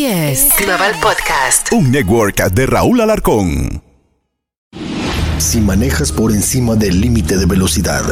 Así 0.00 0.06
es. 0.06 0.48
Global 0.58 0.94
Podcast. 1.02 1.70
Un 1.72 1.90
network 1.90 2.50
de 2.52 2.64
Raúl 2.64 3.02
Alarcón. 3.02 3.82
Si 5.36 5.60
manejas 5.60 6.10
por 6.10 6.32
encima 6.32 6.74
del 6.74 7.02
límite 7.02 7.36
de 7.36 7.44
velocidad, 7.44 8.02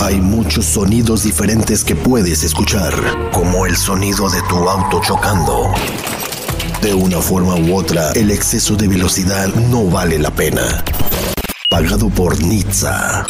hay 0.00 0.20
muchos 0.20 0.66
sonidos 0.66 1.24
diferentes 1.24 1.82
que 1.82 1.96
puedes 1.96 2.44
escuchar, 2.44 2.94
como 3.32 3.66
el 3.66 3.76
sonido 3.76 4.30
de 4.30 4.40
tu 4.42 4.68
auto 4.68 5.00
chocando. 5.00 5.74
De 6.80 6.94
una 6.94 7.20
forma 7.20 7.56
u 7.56 7.74
otra, 7.74 8.12
el 8.12 8.30
exceso 8.30 8.76
de 8.76 8.86
velocidad 8.86 9.52
no 9.52 9.86
vale 9.86 10.20
la 10.20 10.30
pena. 10.30 10.84
Pagado 11.68 12.08
por 12.08 12.40
Nizza. 12.40 13.26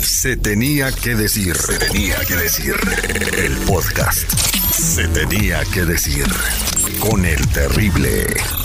Se 0.00 0.36
tenía 0.36 0.92
que 0.92 1.16
decir. 1.16 1.56
Se 1.56 1.76
tenía 1.76 2.20
que 2.20 2.36
decir. 2.36 2.76
El 3.36 3.56
podcast. 3.66 4.32
Se 4.70 5.08
tenía 5.08 5.64
que 5.64 5.84
decir. 5.84 6.26
Con 6.98 7.24
el 7.24 7.48
terrible. 7.48 8.59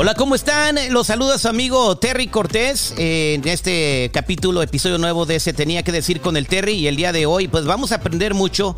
Hola, 0.00 0.14
¿cómo 0.14 0.36
están? 0.36 0.76
Los 0.90 1.08
saluda 1.08 1.38
su 1.38 1.48
amigo 1.48 1.98
Terry 1.98 2.28
Cortés 2.28 2.94
eh, 2.96 3.34
en 3.34 3.48
este 3.48 4.12
capítulo, 4.14 4.62
episodio 4.62 4.96
nuevo 4.96 5.26
de 5.26 5.40
Se 5.40 5.52
tenía 5.52 5.82
que 5.82 5.90
decir 5.90 6.20
con 6.20 6.36
el 6.36 6.46
Terry 6.46 6.74
y 6.74 6.86
el 6.86 6.94
día 6.94 7.10
de 7.10 7.26
hoy 7.26 7.48
pues 7.48 7.64
vamos 7.64 7.90
a 7.90 7.96
aprender 7.96 8.32
mucho 8.32 8.76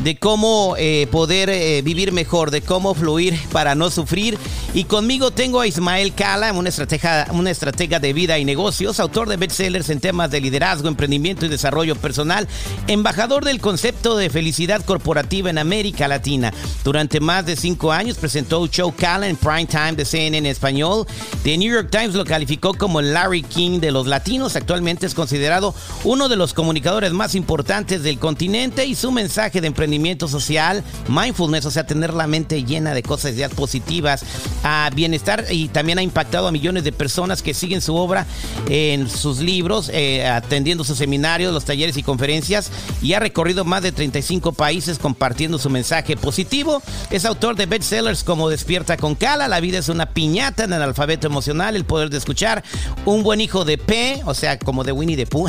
de 0.00 0.16
cómo 0.16 0.74
eh, 0.78 1.08
poder 1.10 1.50
eh, 1.50 1.82
vivir 1.82 2.12
mejor, 2.12 2.50
de 2.50 2.60
cómo 2.60 2.94
fluir 2.94 3.38
para 3.50 3.74
no 3.74 3.90
sufrir. 3.90 4.38
Y 4.74 4.84
conmigo 4.84 5.30
tengo 5.30 5.60
a 5.60 5.66
Ismael 5.66 6.14
Cala, 6.14 6.52
una 6.52 6.68
estratega, 6.68 7.26
una 7.32 7.50
estratega 7.50 7.98
de 7.98 8.12
vida 8.12 8.38
y 8.38 8.44
negocios, 8.44 9.00
autor 9.00 9.28
de 9.28 9.36
bestsellers 9.36 9.88
en 9.88 10.00
temas 10.00 10.30
de 10.30 10.40
liderazgo, 10.40 10.88
emprendimiento 10.88 11.46
y 11.46 11.48
desarrollo 11.48 11.96
personal, 11.96 12.46
embajador 12.86 13.44
del 13.44 13.60
concepto 13.60 14.16
de 14.16 14.30
felicidad 14.30 14.84
corporativa 14.84 15.50
en 15.50 15.58
América 15.58 16.06
Latina. 16.06 16.52
Durante 16.84 17.20
más 17.20 17.46
de 17.46 17.56
cinco 17.56 17.92
años 17.92 18.18
presentó 18.18 18.60
un 18.60 18.70
show 18.70 18.94
Cala 18.94 19.26
en 19.28 19.36
prime 19.36 19.66
time 19.66 19.92
de 19.92 20.04
CNN 20.04 20.48
español. 20.58 21.06
The 21.44 21.56
New 21.56 21.72
York 21.72 21.88
Times 21.90 22.14
lo 22.14 22.24
calificó 22.24 22.74
como 22.74 23.00
Larry 23.00 23.42
King 23.42 23.78
de 23.78 23.92
los 23.92 24.08
latinos. 24.08 24.56
Actualmente 24.56 25.06
es 25.06 25.14
considerado 25.14 25.72
uno 26.02 26.28
de 26.28 26.36
los 26.36 26.52
comunicadores 26.52 27.12
más 27.12 27.36
importantes 27.36 28.02
del 28.02 28.18
continente 28.18 28.84
y 28.84 28.96
su 28.96 29.12
mensaje 29.12 29.60
de 29.60 29.68
emprendimiento 29.68 30.26
social, 30.26 30.82
mindfulness, 31.08 31.64
o 31.66 31.70
sea, 31.70 31.86
tener 31.86 32.12
la 32.12 32.26
mente 32.26 32.64
llena 32.64 32.92
de 32.92 33.02
cosas 33.04 33.36
ya 33.36 33.48
positivas, 33.48 34.24
a 34.64 34.90
bienestar 34.94 35.44
y 35.50 35.68
también 35.68 35.98
ha 35.98 36.02
impactado 36.02 36.48
a 36.48 36.52
millones 36.52 36.82
de 36.82 36.92
personas 36.92 37.40
que 37.40 37.54
siguen 37.54 37.80
su 37.80 37.94
obra 37.94 38.26
en 38.68 39.08
sus 39.08 39.38
libros, 39.38 39.90
eh, 39.92 40.26
atendiendo 40.26 40.82
sus 40.82 40.98
seminarios, 40.98 41.54
los 41.54 41.64
talleres 41.64 41.96
y 41.96 42.02
conferencias 42.02 42.70
y 43.00 43.12
ha 43.12 43.20
recorrido 43.20 43.64
más 43.64 43.82
de 43.82 43.92
35 43.92 44.52
países 44.52 44.98
compartiendo 44.98 45.58
su 45.58 45.70
mensaje 45.70 46.16
positivo. 46.16 46.82
Es 47.10 47.24
autor 47.24 47.54
de 47.54 47.66
bestsellers 47.66 48.24
como 48.24 48.48
Despierta 48.48 48.96
con 48.96 49.14
Cala, 49.14 49.46
La 49.46 49.60
vida 49.60 49.78
es 49.78 49.88
una 49.88 50.06
piñata 50.06 50.47
en 50.56 50.72
el 50.72 50.82
alfabeto 50.82 51.26
emocional, 51.26 51.76
El 51.76 51.84
poder 51.84 52.10
de 52.10 52.18
escuchar, 52.18 52.62
Un 53.04 53.22
buen 53.22 53.40
hijo 53.40 53.64
de 53.64 53.78
P, 53.78 54.22
o 54.24 54.34
sea, 54.34 54.58
como 54.58 54.82
de 54.82 54.92
Winnie 54.92 55.16
the 55.16 55.26
Pooh, 55.26 55.48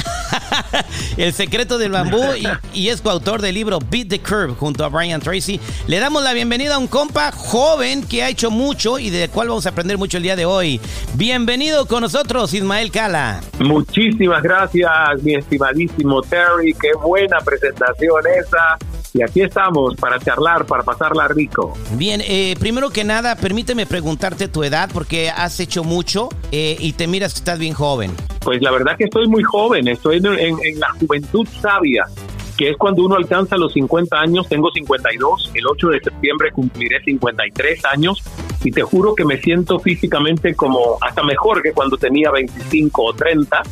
El 1.17 1.33
secreto 1.33 1.77
del 1.77 1.91
bambú 1.91 2.21
y, 2.37 2.47
y 2.77 2.89
es 2.89 3.01
coautor 3.01 3.41
del 3.41 3.55
libro 3.55 3.79
Beat 3.79 4.09
the 4.09 4.19
Curve 4.19 4.55
junto 4.55 4.83
a 4.83 4.89
Brian 4.89 5.21
Tracy. 5.21 5.59
Le 5.87 5.99
damos 5.99 6.23
la 6.23 6.33
bienvenida 6.33 6.75
a 6.75 6.77
un 6.77 6.87
compa 6.87 7.31
joven 7.31 8.03
que 8.03 8.23
ha 8.23 8.29
hecho 8.29 8.51
mucho 8.51 8.99
y 8.99 9.09
de 9.09 9.29
cual 9.29 9.47
vamos 9.47 9.65
a 9.65 9.69
aprender 9.69 9.97
mucho 9.97 10.17
el 10.17 10.23
día 10.23 10.35
de 10.35 10.45
hoy. 10.45 10.79
Bienvenido 11.13 11.85
con 11.85 12.01
nosotros, 12.01 12.53
Ismael 12.53 12.91
Cala. 12.91 13.41
Muchísimas 13.59 14.43
gracias, 14.43 14.89
mi 15.21 15.35
estimadísimo 15.35 16.21
Terry. 16.21 16.73
Qué 16.73 16.93
buena 17.01 17.39
presentación 17.39 18.21
esa. 18.39 18.77
Y 19.13 19.23
aquí 19.23 19.41
estamos 19.41 19.95
para 19.95 20.19
charlar, 20.19 20.65
para 20.65 20.83
pasarla 20.83 21.27
rico. 21.27 21.73
Bien, 21.93 22.21
eh, 22.23 22.55
primero 22.59 22.89
que 22.89 23.03
nada, 23.03 23.35
permíteme 23.35 23.85
preguntarte 23.85 24.47
tu 24.47 24.63
edad 24.63 24.89
porque 24.93 25.29
has 25.29 25.59
hecho 25.59 25.83
mucho 25.83 26.29
eh, 26.51 26.77
y 26.79 26.93
te 26.93 27.07
miras 27.07 27.33
que 27.33 27.39
estás 27.39 27.59
bien 27.59 27.73
joven. 27.73 28.11
Pues 28.41 28.61
la 28.61 28.71
verdad 28.71 28.97
que 28.97 29.05
estoy 29.05 29.27
muy 29.27 29.43
joven, 29.43 29.87
estoy 29.87 30.17
en, 30.17 30.27
en 30.27 30.79
la 30.79 30.89
juventud 30.99 31.47
sabia 31.61 32.05
que 32.59 32.71
es 32.71 32.77
cuando 32.77 33.05
uno 33.05 33.15
alcanza 33.15 33.55
los 33.55 33.71
50 33.71 34.19
años, 34.19 34.49
tengo 34.49 34.69
52, 34.69 35.51
el 35.53 35.65
8 35.65 35.87
de 35.91 35.99
septiembre 36.01 36.51
cumpliré 36.51 37.01
53 37.05 37.85
años 37.85 38.21
y 38.65 38.71
te 38.71 38.81
juro 38.81 39.15
que 39.15 39.23
me 39.23 39.37
siento 39.37 39.79
físicamente 39.79 40.53
como 40.55 40.97
hasta 40.99 41.23
mejor 41.23 41.61
que 41.63 41.71
cuando 41.71 41.95
tenía 41.95 42.31
25 42.31 43.01
o 43.01 43.13
30 43.13 43.63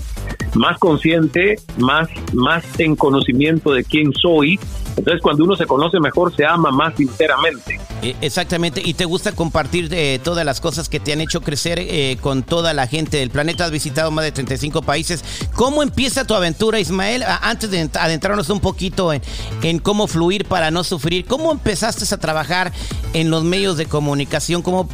más 0.55 0.79
consciente, 0.79 1.55
más, 1.77 2.07
más 2.33 2.63
en 2.79 2.95
conocimiento 2.95 3.73
de 3.73 3.83
quién 3.83 4.13
soy. 4.13 4.57
Entonces, 4.97 5.21
cuando 5.21 5.43
uno 5.43 5.55
se 5.55 5.65
conoce 5.65 5.99
mejor, 5.99 6.35
se 6.35 6.43
ama 6.43 6.71
más 6.71 6.95
sinceramente. 6.95 7.79
Eh, 8.01 8.15
exactamente, 8.21 8.81
y 8.83 8.95
te 8.95 9.05
gusta 9.05 9.31
compartir 9.31 9.89
eh, 9.91 10.19
todas 10.23 10.43
las 10.43 10.59
cosas 10.59 10.89
que 10.89 10.99
te 10.99 11.13
han 11.13 11.21
hecho 11.21 11.41
crecer 11.41 11.79
eh, 11.79 12.17
con 12.19 12.43
toda 12.43 12.73
la 12.73 12.87
gente 12.87 13.17
del 13.17 13.29
planeta. 13.29 13.65
Has 13.65 13.71
visitado 13.71 14.09
más 14.11 14.25
de 14.25 14.31
35 14.31 14.81
países. 14.81 15.23
¿Cómo 15.55 15.83
empieza 15.83 16.25
tu 16.25 16.33
aventura, 16.33 16.79
Ismael? 16.79 17.23
Antes 17.41 17.69
de 17.71 17.89
adentrarnos 17.93 18.49
un 18.49 18.59
poquito 18.59 19.13
en, 19.13 19.21
en 19.61 19.79
cómo 19.79 20.07
fluir 20.07 20.45
para 20.45 20.71
no 20.71 20.83
sufrir, 20.83 21.25
¿cómo 21.25 21.51
empezaste 21.51 22.03
a 22.13 22.17
trabajar 22.17 22.71
en 23.13 23.29
los 23.29 23.43
medios 23.43 23.77
de 23.77 23.85
comunicación? 23.85 24.61
¿Cómo, 24.61 24.89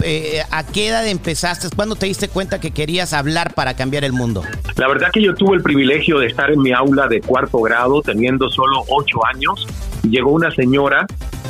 ¿A 0.52 0.64
qué 0.66 0.88
edad 0.90 1.08
empezaste? 1.08 1.70
¿Cuándo 1.76 1.96
te 1.96 2.08
diste 2.08 2.28
cuenta 2.28 2.60
que 2.60 2.72
querías 2.72 3.14
hablar 3.14 3.54
para 3.54 3.76
cambiar 3.76 4.04
el 4.04 4.14
mundo? 4.14 4.44
La 4.76 4.88
verdad 4.88 5.12
que 5.12 5.22
yo 5.22 5.34
tuve 5.34 5.56
el 5.56 5.64
privilegio 5.64 6.20
de 6.20 6.28
estar 6.28 6.52
en 6.52 6.62
mi 6.62 6.72
aula 6.72 7.08
de 7.08 7.22
cuarto 7.22 7.60
grado 7.62 8.02
teniendo 8.02 8.50
solo 8.50 8.84
ocho 8.88 9.26
años. 9.26 9.68
Llegó 10.04 10.32
una 10.32 10.52
señora, 10.52 11.06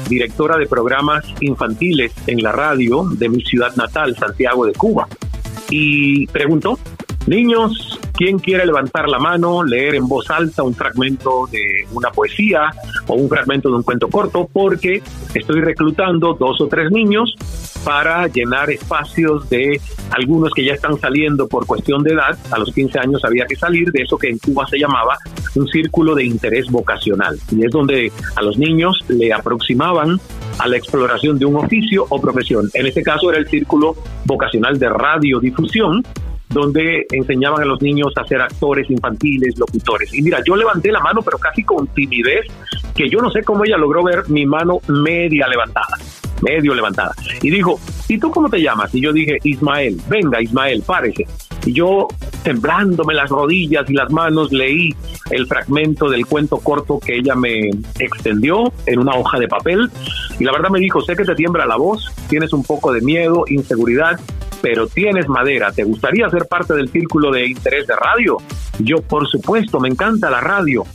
directora 0.08 0.58
de 0.58 0.68
programas 0.68 1.26
infantiles 1.40 2.14
en 2.28 2.42
la 2.44 2.52
radio 2.52 3.06
de 3.12 3.30
mi 3.30 3.42
ciudad 3.42 3.76
natal, 3.76 4.16
Santiago 4.16 4.66
de 4.66 4.74
Cuba, 4.74 5.08
y 5.70 6.28
preguntó, 6.28 6.78
niños, 7.26 8.00
¿quién 8.14 8.40
quiere 8.40 8.66
levantar 8.66 9.10
la 9.10 9.20
mano, 9.20 9.64
leer 9.64 9.96
en 9.96 10.08
voz 10.08 10.30
alta 10.30 10.64
un 10.64 10.74
fragmento 10.74 11.48
de 11.52 11.86
una 11.92 12.12
poesía 12.12 12.72
o 13.08 13.16
un 13.16 13.28
fragmento 13.28 13.70
de 13.70 13.76
un 13.76 13.84
cuento 13.84 14.08
corto? 14.08 14.50
Porque 14.52 15.02
estoy 15.34 15.62
reclutando 15.62 16.34
dos 16.34 16.62
o 16.62 16.68
tres 16.68 16.92
niños 16.92 17.36
para 17.84 18.28
llenar 18.28 18.70
espacios 18.70 19.50
de 19.50 19.82
algunos 20.12 20.54
que 20.54 20.64
ya 20.64 20.74
están 20.74 20.98
saliendo 21.00 21.48
por 21.48 21.66
cuestión 21.66 22.04
de 22.04 22.14
edad. 22.14 22.38
A 22.52 22.60
los 22.60 22.74
15 22.74 23.00
años 23.00 23.26
había 23.26 23.46
que 23.46 23.56
salir 23.56 23.92
de 23.92 24.04
eso 24.04 24.18
que 24.18 24.30
en 24.30 24.38
Cuba 24.38 24.66
se 24.68 24.78
llamaba 24.78 25.18
un 25.56 25.68
círculo 25.68 26.16
de 26.16 26.24
interés 26.24 26.70
vocacional. 26.70 27.38
Y 27.52 27.66
es 27.66 27.72
donde 27.72 28.12
a 28.36 28.42
los 28.42 28.58
niños 28.58 29.04
le 29.10 29.34
aproximaban 29.34 30.20
a 30.60 30.68
la 30.68 30.78
exploración 30.78 31.38
de 31.40 31.46
un 31.46 31.58
oficio 31.58 32.06
o 32.10 32.22
profesión. 32.22 32.70
En 32.74 32.86
este 32.86 33.04
caso 33.04 33.30
era 33.32 33.40
el 33.40 33.48
círculo 33.48 33.96
vocacional 34.26 34.80
de 34.80 34.90
radiodifusión, 34.90 36.04
donde 36.54 37.06
enseñaban 37.12 37.62
a 37.62 37.66
los 37.66 37.82
niños 37.82 38.14
a 38.16 38.26
ser 38.26 38.42
actores 38.42 38.90
infantiles, 38.90 39.58
locutores. 39.58 40.14
Y 40.14 40.22
mira, 40.22 40.40
yo 40.46 40.56
levanté 40.56 40.92
la 40.92 41.00
mano, 41.00 41.22
pero 41.22 41.38
casi 41.38 41.64
con 41.64 41.88
timidez, 41.88 42.46
que 42.96 43.10
yo 43.10 43.20
no 43.20 43.32
sé 43.32 43.44
cómo 43.44 43.66
ella 43.66 43.78
logró 43.78 44.04
ver 44.04 44.30
mi 44.30 44.46
mano 44.46 44.80
media 44.88 45.48
levantada 45.48 45.98
medio 46.44 46.76
levantada. 46.76 47.16
Y 47.42 47.50
dijo, 47.50 47.80
¿y 48.08 48.20
tú 48.20 48.30
cómo 48.30 48.50
te 48.50 48.62
llamas? 48.62 48.94
Y 48.94 49.02
yo 49.02 49.14
dije, 49.14 49.38
Ismael, 49.44 50.00
venga 50.08 50.42
Ismael, 50.42 50.84
párese. 50.86 51.26
Y 51.66 51.74
yo, 51.74 52.08
temblándome 52.44 53.14
las 53.14 53.30
rodillas 53.30 53.90
y 53.90 53.94
las 53.94 54.12
manos, 54.12 54.52
leí 54.52 54.94
el 55.30 55.48
fragmento 55.48 56.10
del 56.10 56.26
cuento 56.26 56.58
corto 56.58 57.00
que 57.00 57.16
ella 57.16 57.36
me 57.36 57.70
extendió 58.00 58.72
en 58.86 59.00
una 59.00 59.16
hoja 59.16 59.40
de 59.40 59.48
papel. 59.48 59.90
Y 60.40 60.44
la 60.44 60.52
verdad 60.52 60.70
me 60.70 60.80
dijo, 60.80 61.02
sé 61.02 61.16
que 61.16 61.24
te 61.24 61.36
tiembla 61.36 61.66
la 61.66 61.78
voz, 61.78 62.12
tienes 62.28 62.52
un 62.54 62.64
poco 62.64 62.92
de 62.92 63.02
miedo, 63.02 63.46
inseguridad, 63.48 64.20
pero 64.64 64.88
tienes 64.88 65.28
madera. 65.28 65.74
¿Te 65.74 65.84
gustaría 65.84 66.30
ser 66.30 66.46
parte 66.46 66.74
del 66.74 66.88
círculo 66.88 67.32
de 67.32 67.48
interés 67.48 67.86
de 67.86 67.98
radio? 67.98 68.38
Yo, 68.80 69.02
por 69.02 69.28
supuesto, 69.28 69.78
me 69.78 69.90
encanta 69.90 70.30
la 70.30 70.40
radio. 70.40 70.86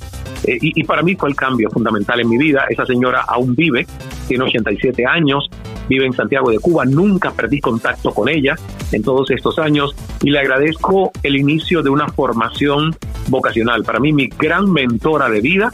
Eh, 0.44 0.56
y, 0.58 0.84
para 0.84 1.02
mí 1.02 1.14
fue 1.16 1.28
el 1.28 1.36
cambio 1.36 1.68
fundamental 1.68 2.18
en 2.18 2.30
mi 2.30 2.38
vida. 2.38 2.64
Esa 2.70 2.86
señora 2.86 3.26
aún 3.28 3.54
vive, 3.54 3.86
tiene 4.26 4.44
87 4.44 5.04
años, 5.04 5.50
vive 5.86 6.06
en 6.06 6.14
Santiago 6.14 6.50
de 6.50 6.58
Cuba, 6.60 6.86
nunca 6.86 7.30
perdí 7.32 7.60
contacto 7.60 8.10
con 8.10 8.30
ella 8.30 8.56
en 8.90 9.02
todos 9.02 9.30
estos 9.30 9.58
años 9.58 9.94
y 10.22 10.30
le 10.30 10.38
agradezco 10.38 11.12
el 11.22 11.36
inicio 11.36 11.82
de 11.82 11.90
una 11.90 12.08
formación 12.08 12.96
vocacional. 13.28 13.84
Para 13.84 14.00
mí 14.00 14.14
mi 14.14 14.28
gran 14.28 14.72
mentora 14.72 15.28
de 15.28 15.42
vida, 15.42 15.70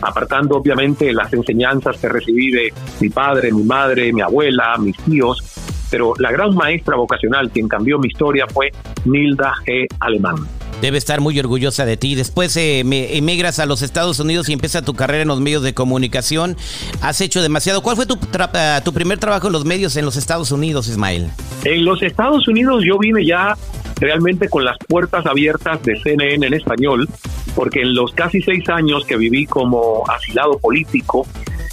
apartando 0.00 0.56
obviamente 0.56 1.12
las 1.12 1.30
enseñanzas 1.34 1.98
que 1.98 2.08
recibí 2.08 2.50
de 2.50 2.72
mi 3.00 3.10
padre, 3.10 3.52
mi 3.52 3.64
madre, 3.64 4.14
mi 4.14 4.22
abuela, 4.22 4.78
mis 4.78 4.96
tíos, 4.96 5.53
pero 5.94 6.12
la 6.18 6.32
gran 6.32 6.52
maestra 6.56 6.96
vocacional 6.96 7.52
quien 7.52 7.68
cambió 7.68 8.00
mi 8.00 8.08
historia 8.08 8.46
fue 8.52 8.72
Nilda 9.04 9.52
G. 9.64 9.86
Alemán. 10.00 10.34
Debe 10.82 10.98
estar 10.98 11.20
muy 11.20 11.38
orgullosa 11.38 11.86
de 11.86 11.96
ti. 11.96 12.16
Después 12.16 12.56
eh, 12.56 12.80
emigras 13.16 13.60
a 13.60 13.66
los 13.66 13.80
Estados 13.80 14.18
Unidos 14.18 14.48
y 14.48 14.54
empieza 14.54 14.82
tu 14.82 14.94
carrera 14.94 15.22
en 15.22 15.28
los 15.28 15.40
medios 15.40 15.62
de 15.62 15.72
comunicación. 15.72 16.56
Has 17.00 17.20
hecho 17.20 17.40
demasiado. 17.42 17.80
¿Cuál 17.80 17.94
fue 17.94 18.06
tu, 18.06 18.14
eh, 18.14 18.80
tu 18.84 18.92
primer 18.92 19.18
trabajo 19.18 19.46
en 19.46 19.52
los 19.52 19.64
medios 19.64 19.96
en 19.96 20.04
los 20.04 20.16
Estados 20.16 20.50
Unidos, 20.50 20.88
Ismael? 20.88 21.30
En 21.62 21.84
los 21.84 22.02
Estados 22.02 22.48
Unidos 22.48 22.82
yo 22.84 22.98
vine 22.98 23.24
ya 23.24 23.56
realmente 24.00 24.48
con 24.48 24.64
las 24.64 24.76
puertas 24.88 25.24
abiertas 25.26 25.80
de 25.84 25.94
CNN 26.00 26.44
en 26.44 26.54
español, 26.54 27.08
porque 27.54 27.82
en 27.82 27.94
los 27.94 28.12
casi 28.14 28.42
seis 28.42 28.68
años 28.68 29.04
que 29.06 29.16
viví 29.16 29.46
como 29.46 30.02
asilado 30.10 30.58
político, 30.58 31.24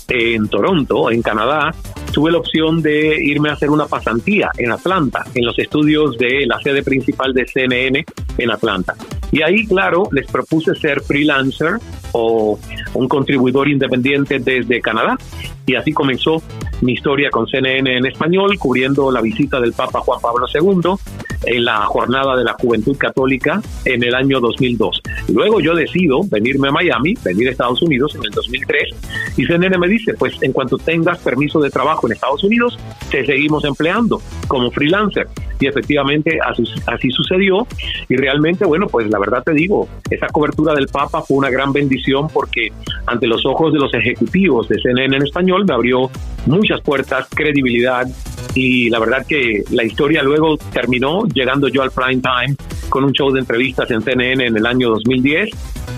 en 0.07 0.47
Toronto, 0.47 1.11
en 1.11 1.21
Canadá, 1.21 1.73
tuve 2.11 2.31
la 2.31 2.39
opción 2.39 2.81
de 2.81 3.23
irme 3.23 3.49
a 3.49 3.53
hacer 3.53 3.69
una 3.69 3.85
pasantía 3.85 4.51
en 4.57 4.71
Atlanta, 4.71 5.25
en 5.33 5.45
los 5.45 5.57
estudios 5.57 6.17
de 6.17 6.45
la 6.45 6.59
sede 6.61 6.83
principal 6.83 7.33
de 7.33 7.47
CNN 7.47 8.05
en 8.37 8.51
Atlanta. 8.51 8.95
Y 9.31 9.41
ahí, 9.41 9.65
claro, 9.65 10.09
les 10.11 10.27
propuse 10.27 10.75
ser 10.75 11.01
freelancer 11.01 11.75
o 12.11 12.59
un 12.93 13.07
contribuidor 13.07 13.69
independiente 13.69 14.39
desde 14.39 14.81
Canadá. 14.81 15.17
Y 15.65 15.75
así 15.75 15.93
comenzó 15.93 16.41
mi 16.81 16.93
historia 16.93 17.29
con 17.29 17.47
CNN 17.47 17.97
en 17.97 18.05
español, 18.05 18.57
cubriendo 18.59 19.09
la 19.11 19.21
visita 19.21 19.61
del 19.61 19.73
Papa 19.73 20.01
Juan 20.01 20.19
Pablo 20.19 20.47
II 20.53 20.97
en 21.45 21.65
la 21.65 21.85
jornada 21.85 22.35
de 22.35 22.43
la 22.43 22.53
Juventud 22.53 22.97
Católica 22.97 23.61
en 23.85 24.03
el 24.03 24.15
año 24.15 24.39
2002. 24.39 25.01
Luego 25.29 25.59
yo 25.59 25.75
decido 25.75 26.21
venirme 26.29 26.69
a 26.69 26.71
Miami, 26.71 27.15
venir 27.23 27.47
a 27.47 27.51
Estados 27.51 27.81
Unidos 27.81 28.15
en 28.15 28.23
el 28.25 28.31
2003 28.31 28.89
y 29.37 29.45
CNN 29.45 29.77
me 29.77 29.87
dice, 29.87 30.13
pues 30.13 30.33
en 30.41 30.51
cuanto 30.51 30.77
tengas 30.77 31.19
permiso 31.19 31.59
de 31.59 31.69
trabajo 31.69 32.07
en 32.07 32.13
Estados 32.13 32.43
Unidos, 32.43 32.77
te 33.09 33.25
seguimos 33.25 33.63
empleando 33.65 34.21
como 34.47 34.71
freelancer. 34.71 35.27
Y 35.59 35.67
efectivamente 35.67 36.39
así, 36.43 36.63
así 36.87 37.11
sucedió 37.11 37.67
y 38.09 38.15
realmente, 38.15 38.65
bueno, 38.65 38.87
pues 38.87 39.07
la 39.11 39.19
verdad 39.19 39.43
te 39.43 39.53
digo, 39.53 39.87
esa 40.09 40.27
cobertura 40.27 40.73
del 40.73 40.87
Papa 40.87 41.21
fue 41.21 41.37
una 41.37 41.51
gran 41.51 41.71
bendición 41.71 42.27
porque 42.33 42.69
ante 43.05 43.27
los 43.27 43.45
ojos 43.45 43.71
de 43.71 43.79
los 43.79 43.93
ejecutivos 43.93 44.67
de 44.69 44.81
CNN 44.81 45.15
en 45.15 45.23
español 45.23 45.65
me 45.67 45.75
abrió 45.75 46.09
muchas 46.47 46.81
puertas, 46.81 47.27
credibilidad 47.29 48.07
y 48.53 48.89
la 48.89 48.99
verdad 48.99 49.25
que 49.25 49.63
la 49.71 49.83
historia 49.83 50.23
luego 50.23 50.57
terminó 50.57 51.25
llegando 51.33 51.67
yo 51.67 51.81
al 51.83 51.91
prime 51.91 52.21
time 52.21 52.55
con 52.89 53.03
un 53.03 53.13
show 53.13 53.31
de 53.31 53.39
entrevistas 53.39 53.89
en 53.91 54.01
CNN 54.01 54.45
en 54.45 54.57
el 54.57 54.65
año 54.65 54.89
2010 54.89 55.49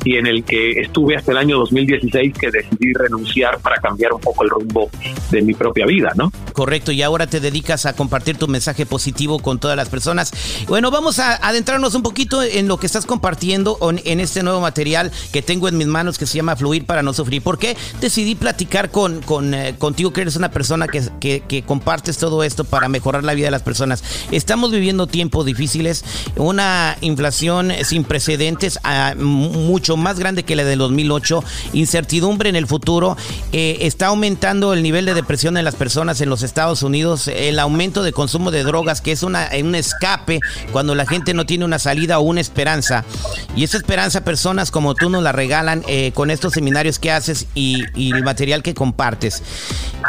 y 0.04 0.18
en 0.18 0.28
el 0.28 0.44
que 0.44 0.72
estuve 0.82 1.16
hasta 1.16 1.32
el 1.32 1.38
año 1.38 1.58
2016 1.60 2.34
que 2.38 2.52
decidí 2.52 2.94
renunciar 2.94 3.60
para 3.60 3.78
cambiar 3.78 4.14
un 4.14 4.22
poco 4.22 4.44
el 4.44 4.50
rumbo 4.50 4.90
de 5.32 5.42
mi 5.42 5.54
propia 5.54 5.86
vida, 5.86 6.12
¿no? 6.16 6.32
Correcto, 6.54 6.92
y 6.92 7.02
ahora 7.02 7.28
te 7.28 7.40
dedicas 7.40 7.86
a 7.86 7.94
compartir 7.94 8.38
tu 8.38 8.48
mensaje 8.48 8.86
positivo 8.86 9.40
con 9.40 9.60
todas 9.60 9.78
las 9.78 9.90
personas. 9.90 10.32
Bueno, 10.68 10.92
vamos 10.92 11.20
a 11.20 11.36
adentrarnos 11.36 11.96
un 11.96 12.04
poquito 12.04 12.44
en 12.44 12.68
lo 12.68 12.78
que 12.78 12.86
estás 12.86 13.06
compartiendo 13.06 13.78
en 14.04 14.20
este 14.20 14.44
nuevo 14.44 14.62
material 14.62 15.12
que 15.32 15.42
tengo 15.42 15.68
en 15.68 15.78
mis 15.78 15.88
manos 15.88 16.18
que 16.18 16.26
se 16.26 16.38
llama 16.38 16.56
Fluir 16.56 16.86
para 16.86 17.02
no 17.02 17.14
sufrir. 17.14 17.42
¿Por 17.42 17.58
qué 17.58 17.76
decidí 18.02 18.36
platicar 18.36 18.92
con, 18.92 19.22
con 19.22 19.54
eh, 19.54 19.76
contigo 19.78 20.14
que 20.14 20.22
eres 20.22 20.36
una 20.36 20.52
persona 20.52 20.88
que, 20.88 21.02
que, 21.20 21.42
que 21.42 21.64
compartes 21.64 22.18
todo 22.18 22.44
esto 22.44 22.64
para 22.64 22.88
mejorar 22.90 23.24
la 23.24 23.34
vida 23.34 23.48
de 23.48 23.52
las 23.52 23.64
personas? 23.64 24.04
Estamos 24.32 24.72
viviendo 24.72 25.08
tiempos 25.08 25.46
difíciles, 25.46 26.04
una 26.36 26.98
inflación 27.02 27.72
sin 27.84 28.04
precedentes, 28.04 28.80
a 28.84 29.16
mucho 29.16 29.93
más 29.98 30.20
grande 30.20 30.44
que 30.44 30.56
la 30.56 30.64
del 30.64 30.80
2008, 30.80 31.44
incertidumbre 31.74 32.50
en 32.50 32.56
el 32.56 32.68
futuro, 32.68 33.18
eh, 33.52 33.78
está 33.82 34.08
aumentando 34.08 34.74
el 34.74 34.84
nivel 34.84 35.06
de 35.06 35.14
depresión 35.14 35.58
en 35.58 35.66
las 35.66 35.76
personas 35.76 36.22
en 36.22 36.30
los 36.30 36.44
Estados 36.44 36.84
Unidos, 36.84 37.28
el 37.28 37.60
aumento 37.60 38.04
de 38.04 38.14
consumo 38.14 38.52
de 38.52 38.64
drogas, 38.64 39.02
que 39.02 39.12
es 39.12 39.24
una, 39.24 39.50
un 39.62 39.76
escape 39.76 40.40
cuando 40.72 40.96
la 40.96 41.06
gente 41.06 41.34
no 41.34 41.46
tiene 41.46 41.66
una 41.66 41.80
salida 41.80 42.20
o 42.20 42.22
una 42.22 42.42
esperanza. 42.42 43.06
Y 43.56 43.64
esa 43.64 43.78
esperanza 43.78 44.24
personas 44.24 44.72
como 44.72 44.96
tú 44.96 45.10
nos 45.10 45.24
la 45.24 45.32
regalan 45.32 45.84
eh, 45.88 46.12
con 46.14 46.32
estos 46.32 46.54
seminarios 46.54 47.00
que 47.00 47.12
haces 47.12 47.48
y, 47.56 47.84
el 47.96 48.24
material 48.24 48.64
que 48.64 48.74
compartes. 48.74 49.42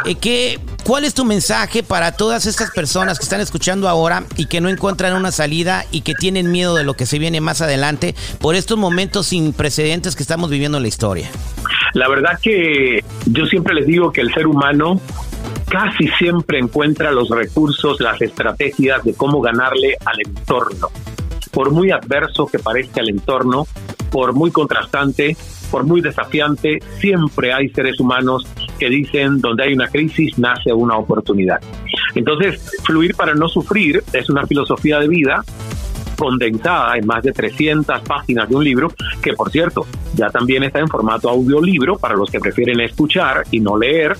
Eh, 0.05 0.15
¿qué, 0.15 0.59
¿Cuál 0.83 1.05
es 1.05 1.13
tu 1.13 1.25
mensaje 1.25 1.83
para 1.83 2.11
todas 2.11 2.45
estas 2.45 2.71
personas 2.71 3.17
que 3.17 3.23
están 3.23 3.41
escuchando 3.41 3.89
ahora 3.89 4.25
y 4.37 4.45
que 4.45 4.61
no 4.61 4.69
encuentran 4.69 5.13
una 5.13 5.31
salida 5.31 5.85
y 5.91 6.01
que 6.01 6.13
tienen 6.13 6.51
miedo 6.51 6.75
de 6.75 6.83
lo 6.83 6.95
que 6.95 7.05
se 7.05 7.19
viene 7.19 7.41
más 7.41 7.61
adelante 7.61 8.15
por 8.39 8.55
estos 8.55 8.77
momentos 8.77 9.27
sin 9.27 9.53
precedentes 9.75 10.15
que 10.15 10.23
estamos 10.23 10.49
viviendo 10.49 10.77
en 10.77 10.83
la 10.83 10.87
historia? 10.87 11.29
La 11.93 12.07
verdad 12.07 12.39
que 12.41 13.03
yo 13.25 13.45
siempre 13.45 13.73
les 13.73 13.85
digo 13.85 14.09
que 14.09 14.21
el 14.21 14.33
ser 14.33 14.47
humano 14.47 15.01
casi 15.67 16.07
siempre 16.17 16.59
encuentra 16.59 17.11
los 17.11 17.29
recursos, 17.29 17.99
las 17.99 18.21
estrategias 18.21 19.03
de 19.03 19.13
cómo 19.15 19.41
ganarle 19.41 19.97
al 20.05 20.15
entorno. 20.25 20.87
Por 21.51 21.71
muy 21.71 21.91
adverso 21.91 22.45
que 22.45 22.57
parezca 22.57 23.01
el 23.01 23.09
entorno, 23.09 23.67
por 24.11 24.31
muy 24.31 24.49
contrastante, 24.49 25.35
por 25.69 25.83
muy 25.83 25.99
desafiante, 25.99 26.79
siempre 27.01 27.51
hay 27.51 27.67
seres 27.69 27.99
humanos 27.99 28.47
que 28.79 28.89
dicen 28.89 29.41
donde 29.41 29.63
hay 29.63 29.73
una 29.73 29.89
crisis 29.89 30.37
nace 30.37 30.71
una 30.71 30.95
oportunidad. 30.95 31.59
Entonces, 32.13 32.61
fluir 32.85 33.13
para 33.13 33.33
no 33.33 33.49
sufrir 33.49 34.01
es 34.13 34.29
una 34.29 34.45
filosofía 34.47 34.99
de 34.99 35.09
vida 35.09 35.43
condensada 36.15 36.97
en 36.97 37.05
más 37.05 37.23
de 37.23 37.31
300 37.31 38.01
páginas 38.01 38.49
de 38.49 38.55
un 38.55 38.63
libro, 38.63 38.91
que 39.21 39.33
por 39.33 39.51
cierto, 39.51 39.85
ya 40.15 40.29
también 40.29 40.63
está 40.63 40.79
en 40.79 40.87
formato 40.87 41.29
audiolibro 41.29 41.97
para 41.97 42.15
los 42.15 42.29
que 42.29 42.39
prefieren 42.39 42.79
escuchar 42.81 43.43
y 43.51 43.59
no 43.59 43.77
leer 43.77 44.17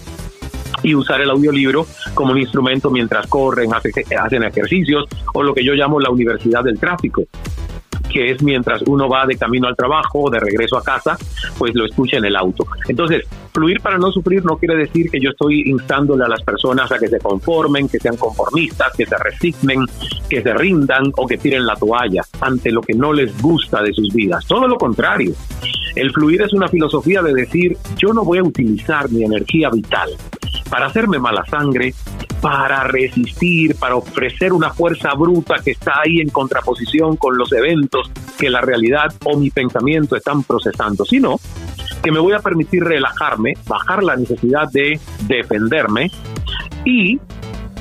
y 0.83 0.93
usar 0.93 1.21
el 1.21 1.29
audiolibro 1.29 1.85
como 2.13 2.31
un 2.31 2.37
instrumento 2.37 2.89
mientras 2.89 3.27
corren, 3.27 3.71
hacen 3.73 4.43
ejercicios 4.43 5.05
o 5.33 5.43
lo 5.43 5.53
que 5.53 5.63
yo 5.63 5.73
llamo 5.73 5.99
la 5.99 6.09
universidad 6.09 6.63
del 6.63 6.79
tráfico 6.79 7.23
que 8.15 8.31
es 8.31 8.41
mientras 8.41 8.81
uno 8.83 9.09
va 9.09 9.25
de 9.25 9.35
camino 9.35 9.67
al 9.67 9.75
trabajo 9.75 10.21
o 10.21 10.29
de 10.29 10.39
regreso 10.39 10.77
a 10.77 10.83
casa, 10.83 11.17
pues 11.57 11.75
lo 11.75 11.83
escucha 11.83 12.15
en 12.15 12.23
el 12.23 12.37
auto. 12.37 12.65
Entonces, 12.87 13.25
fluir 13.53 13.81
para 13.81 13.97
no 13.97 14.09
sufrir 14.09 14.45
no 14.45 14.57
quiere 14.57 14.77
decir 14.77 15.11
que 15.11 15.19
yo 15.19 15.31
estoy 15.31 15.63
instándole 15.69 16.23
a 16.23 16.29
las 16.29 16.41
personas 16.41 16.89
a 16.93 16.97
que 16.97 17.09
se 17.09 17.19
conformen, 17.19 17.89
que 17.89 17.99
sean 17.99 18.15
conformistas, 18.15 18.93
que 18.95 19.05
se 19.05 19.17
resignen, 19.17 19.85
que 20.29 20.41
se 20.41 20.53
rindan 20.53 21.11
o 21.17 21.27
que 21.27 21.37
tiren 21.37 21.65
la 21.65 21.75
toalla 21.75 22.21
ante 22.39 22.71
lo 22.71 22.81
que 22.81 22.93
no 22.93 23.11
les 23.11 23.37
gusta 23.41 23.81
de 23.81 23.91
sus 23.91 24.13
vidas. 24.13 24.45
Todo 24.47 24.65
lo 24.65 24.77
contrario. 24.77 25.33
El 25.93 26.11
fluir 26.11 26.41
es 26.43 26.53
una 26.53 26.69
filosofía 26.69 27.21
de 27.21 27.33
decir, 27.33 27.75
yo 27.97 28.13
no 28.13 28.23
voy 28.23 28.37
a 28.37 28.43
utilizar 28.43 29.11
mi 29.11 29.25
energía 29.25 29.69
vital 29.69 30.11
para 30.69 30.85
hacerme 30.85 31.19
mala 31.19 31.45
sangre, 31.45 31.93
para 32.45 32.83
resistir, 32.83 33.75
para 33.75 33.95
ofrecer 33.95 34.53
una 34.53 34.71
fuerza 34.71 35.15
bruta 35.15 35.55
que 35.63 35.71
está 35.71 36.01
ahí 36.05 36.19
en 36.19 36.29
contraposición 36.29 37.17
con 37.17 37.39
los 37.39 37.51
eventos 37.51 38.11
que 38.37 38.51
la 38.51 38.61
realidad 38.61 39.11
o 39.23 39.35
mi 39.35 39.49
pensamiento 39.49 40.15
están 40.15 40.43
procesando, 40.43 41.05
sino 41.05 41.39
que 42.03 42.11
me 42.11 42.19
voy 42.19 42.33
a 42.33 42.39
permitir 42.39 42.83
relajarme, 42.83 43.55
bajar 43.65 44.03
la 44.03 44.15
necesidad 44.15 44.69
de 44.71 44.99
defenderme 45.21 46.11
y 46.85 47.19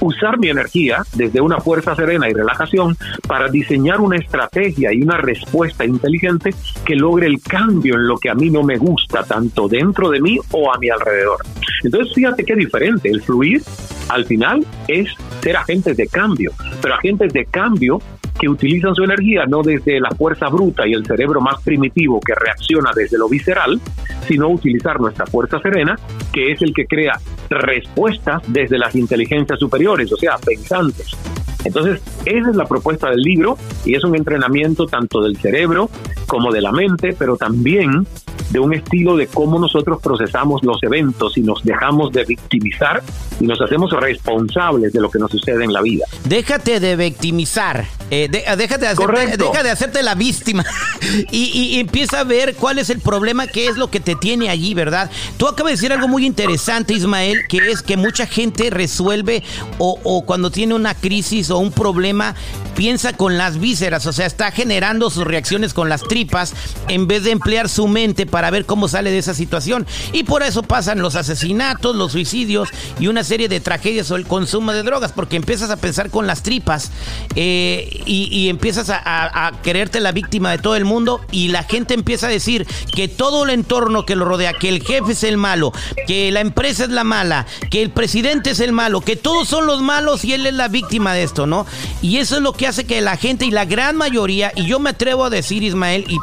usar 0.01 0.39
mi 0.39 0.49
energía 0.49 1.03
desde 1.15 1.41
una 1.41 1.59
fuerza 1.59 1.95
serena 1.95 2.29
y 2.29 2.33
relajación 2.33 2.97
para 3.27 3.49
diseñar 3.49 4.01
una 4.01 4.17
estrategia 4.17 4.93
y 4.93 5.03
una 5.03 5.19
respuesta 5.19 5.85
inteligente 5.85 6.55
que 6.85 6.95
logre 6.95 7.27
el 7.27 7.41
cambio 7.41 7.95
en 7.95 8.07
lo 8.07 8.19
que 8.19 8.31
a 8.31 8.35
mí 8.35 8.51
no 8.51 8.63
me 8.63 8.77
gusta, 8.77 9.23
tanto 9.23 9.69
dentro 9.69 10.11
de 10.11 10.21
mí 10.21 10.39
o 10.51 10.73
a 10.73 10.79
mi 10.79 10.91
alrededor. 10.91 11.39
Entonces, 11.83 12.15
fíjate 12.15 12.45
qué 12.45 12.55
diferente. 12.55 13.09
El 13.09 13.23
fluir, 13.23 13.63
al 14.09 14.25
final, 14.25 14.65
es 14.89 15.09
ser 15.43 15.57
agentes 15.57 15.97
de 15.97 16.07
cambio, 16.07 16.53
pero 16.81 16.95
agentes 16.95 17.33
de 17.33 17.45
cambio 17.47 18.01
que 18.45 18.51
utilizan 18.51 18.95
su 18.95 19.03
energía 19.03 19.47
no 19.47 19.63
desde 19.63 19.99
la 19.99 20.11
fuerza 20.11 20.49
bruta 20.49 20.87
y 20.87 20.93
el 20.93 21.07
cerebro 21.07 21.41
más 21.41 21.63
primitivo 21.63 22.21
que 22.21 22.35
reacciona 22.35 22.91
desde 22.95 23.17
lo 23.17 23.27
visceral, 23.27 23.81
sino 24.29 24.51
utilizar 24.51 25.01
nuestra 25.01 25.25
fuerza 25.25 25.59
serena, 25.61 25.99
que 26.31 26.53
es 26.53 26.61
el 26.61 26.75
que 26.75 26.85
crea 26.85 27.19
respuestas 27.49 28.43
desde 28.49 28.77
las 28.77 28.95
inteligencias 28.97 29.59
superiores, 29.59 30.13
o 30.13 30.17
sea, 30.19 30.37
pensantes. 30.37 31.17
Entonces, 31.65 32.03
esa 32.27 32.51
es 32.51 32.57
la 32.57 32.67
propuesta 32.67 33.09
del 33.09 33.21
libro 33.21 33.57
y 33.87 33.95
es 33.95 34.05
un 34.05 34.15
entrenamiento 34.15 34.85
tanto 34.85 35.23
del 35.23 35.39
cerebro 35.39 35.89
como 36.27 36.53
de 36.53 36.61
la 36.61 36.73
mente, 36.73 37.17
pero 37.19 37.39
también 37.39 38.07
de 38.51 38.61
un 38.61 38.75
estilo 38.75 39.17
de 39.17 39.27
cómo 39.27 39.59
nosotros 39.59 40.01
procesamos 40.01 40.63
los 40.63 40.83
eventos 40.83 41.37
y 41.37 41.41
nos 41.41 41.65
dejamos 41.65 42.13
de 42.13 42.25
victimizar 42.25 43.03
y 43.41 43.47
nos 43.47 43.61
hacemos 43.61 43.91
responsables 43.93 44.93
de 44.93 45.01
lo 45.01 45.11
que 45.11 45.19
nos 45.19 45.31
sucede 45.31 45.65
en 45.65 45.73
la 45.73 45.83
vida. 45.83 46.07
Déjate 46.29 46.79
de 46.79 46.97
victimizar, 46.97 47.85
eh, 48.11 48.29
déjate 48.31 48.87
de 48.87 48.89
hacerte, 48.89 49.37
deja 49.37 49.63
de 49.63 49.71
hacerte 49.71 50.03
la 50.03 50.15
víctima 50.15 50.65
y, 51.31 51.79
empieza 51.79 52.21
a 52.21 52.25
ver 52.25 52.55
cuál 52.55 52.79
es 52.79 52.91
el 52.91 53.01
problema, 53.01 53.47
qué 53.47 53.67
es 53.69 53.77
lo 53.77 53.91
que 53.91 54.01
te 54.01 54.15
tiene 54.15 54.51
allí, 54.51 54.75
¿verdad? 54.75 55.11
Tú 55.37 55.49
acabas 55.49 55.73
de 55.73 55.77
decir 55.77 55.93
algo 55.93 56.09
muy 56.09 56.27
interesante, 56.27 56.95
Ismael, 56.95 57.47
que 57.49 57.71
es 57.71 57.83
que 57.83 57.97
mucha 57.97 58.27
gente 58.27 58.71
resuelve 58.71 59.43
o, 59.79 59.99
o 60.03 60.25
cuando 60.25 60.51
tiene 60.51 60.75
una 60.75 60.95
crisis 60.95 61.51
o 61.51 61.59
un 61.59 61.73
problema, 61.73 62.35
piensa 62.75 63.13
con 63.13 63.39
las 63.39 63.59
vísceras, 63.59 64.07
o 64.07 64.13
sea, 64.13 64.27
está 64.27 64.51
generando 64.51 65.11
sus 65.11 65.25
reacciones 65.25 65.73
con 65.73 65.89
las 65.89 66.03
tripas 66.03 66.55
en 66.89 67.07
vez 67.07 67.25
de 67.25 67.31
emplear 67.31 67.69
su 67.69 67.89
mente 67.89 68.27
para 68.27 68.51
ver 68.51 68.67
cómo 68.67 68.89
sale 68.89 69.11
de 69.11 69.19
esa 69.19 69.35
situación. 69.35 69.87
Y 70.13 70.25
por 70.25 70.43
eso 70.43 70.63
pasan 70.63 71.01
los 71.01 71.15
asesinatos, 71.15 71.97
los 71.97 72.13
suicidios 72.13 72.69
y 72.99 73.07
una 73.07 73.25
serie 73.25 73.49
de 73.49 73.61
tragedias 73.61 74.11
o 74.11 74.17
el 74.17 74.27
consumo 74.27 74.73
de 74.73 74.83
drogas, 74.83 75.13
porque 75.13 75.37
empiezas 75.37 75.71
a 75.71 75.77
pensar 75.77 76.11
con 76.11 76.27
las 76.27 76.43
tripas 76.43 76.91
eh, 77.37 77.94
y, 78.07 78.49
empiezas 78.49 78.91
a, 78.91 79.53
quererte 79.63 80.01
la 80.01 80.13
víctima 80.13 80.51
de 80.51 80.59
todo 80.59 80.77
el 80.77 80.85
mundo 80.85 81.21
y 81.31 81.49
la 81.49 81.63
gente 81.63 81.95
empieza 81.95 82.27
a 82.27 82.31
decir 82.31 82.67
que 82.95 83.09
todo 83.09 83.45
el 83.45 83.51
entorno 83.51 84.05
que 84.05 84.17
lo 84.17 84.25
rodea, 84.25 84.53
que 84.53 84.69
el 84.69 84.83
jefe 84.83 85.13
es 85.13 85.25
el 85.25 85.37
malo, 85.37 85.73
que 86.07 86.31
la 86.31 86.41
empresa 86.41 86.85
es 86.85 86.91
la 86.91 87.05
mala, 87.05 87.47
que 87.71 87.83
el 87.83 87.91
presidente 87.91 88.51
es 88.51 88.61
el 88.61 88.73
malo, 88.73 89.01
que 89.01 89.17
todos 89.17 89.49
son 89.49 89.67
los 89.67 89.81
malos 89.81 90.25
y 90.25 90.33
él 90.33 90.47
es 90.47 90.55
la 90.55 90.69
víctima 90.69 91.15
de 91.15 91.23
esto, 91.23 91.47
¿no? 91.47 91.67
Y 92.03 92.19
eso 92.19 92.37
es 92.37 92.43
lo 92.43 92.53
que 92.53 92.67
hace 92.67 92.85
que 92.85 93.01
la 93.01 93.17
gente 93.17 93.47
y 93.47 93.51
la 93.51 93.65
gran 93.65 93.97
mayoría, 93.97 94.53
y 94.55 94.67
yo 94.67 94.79
me 94.79 94.91
atrevo 94.91 95.25
a 95.25 95.31
decir, 95.31 95.63
Ismael, 95.63 96.05
y 96.09 96.19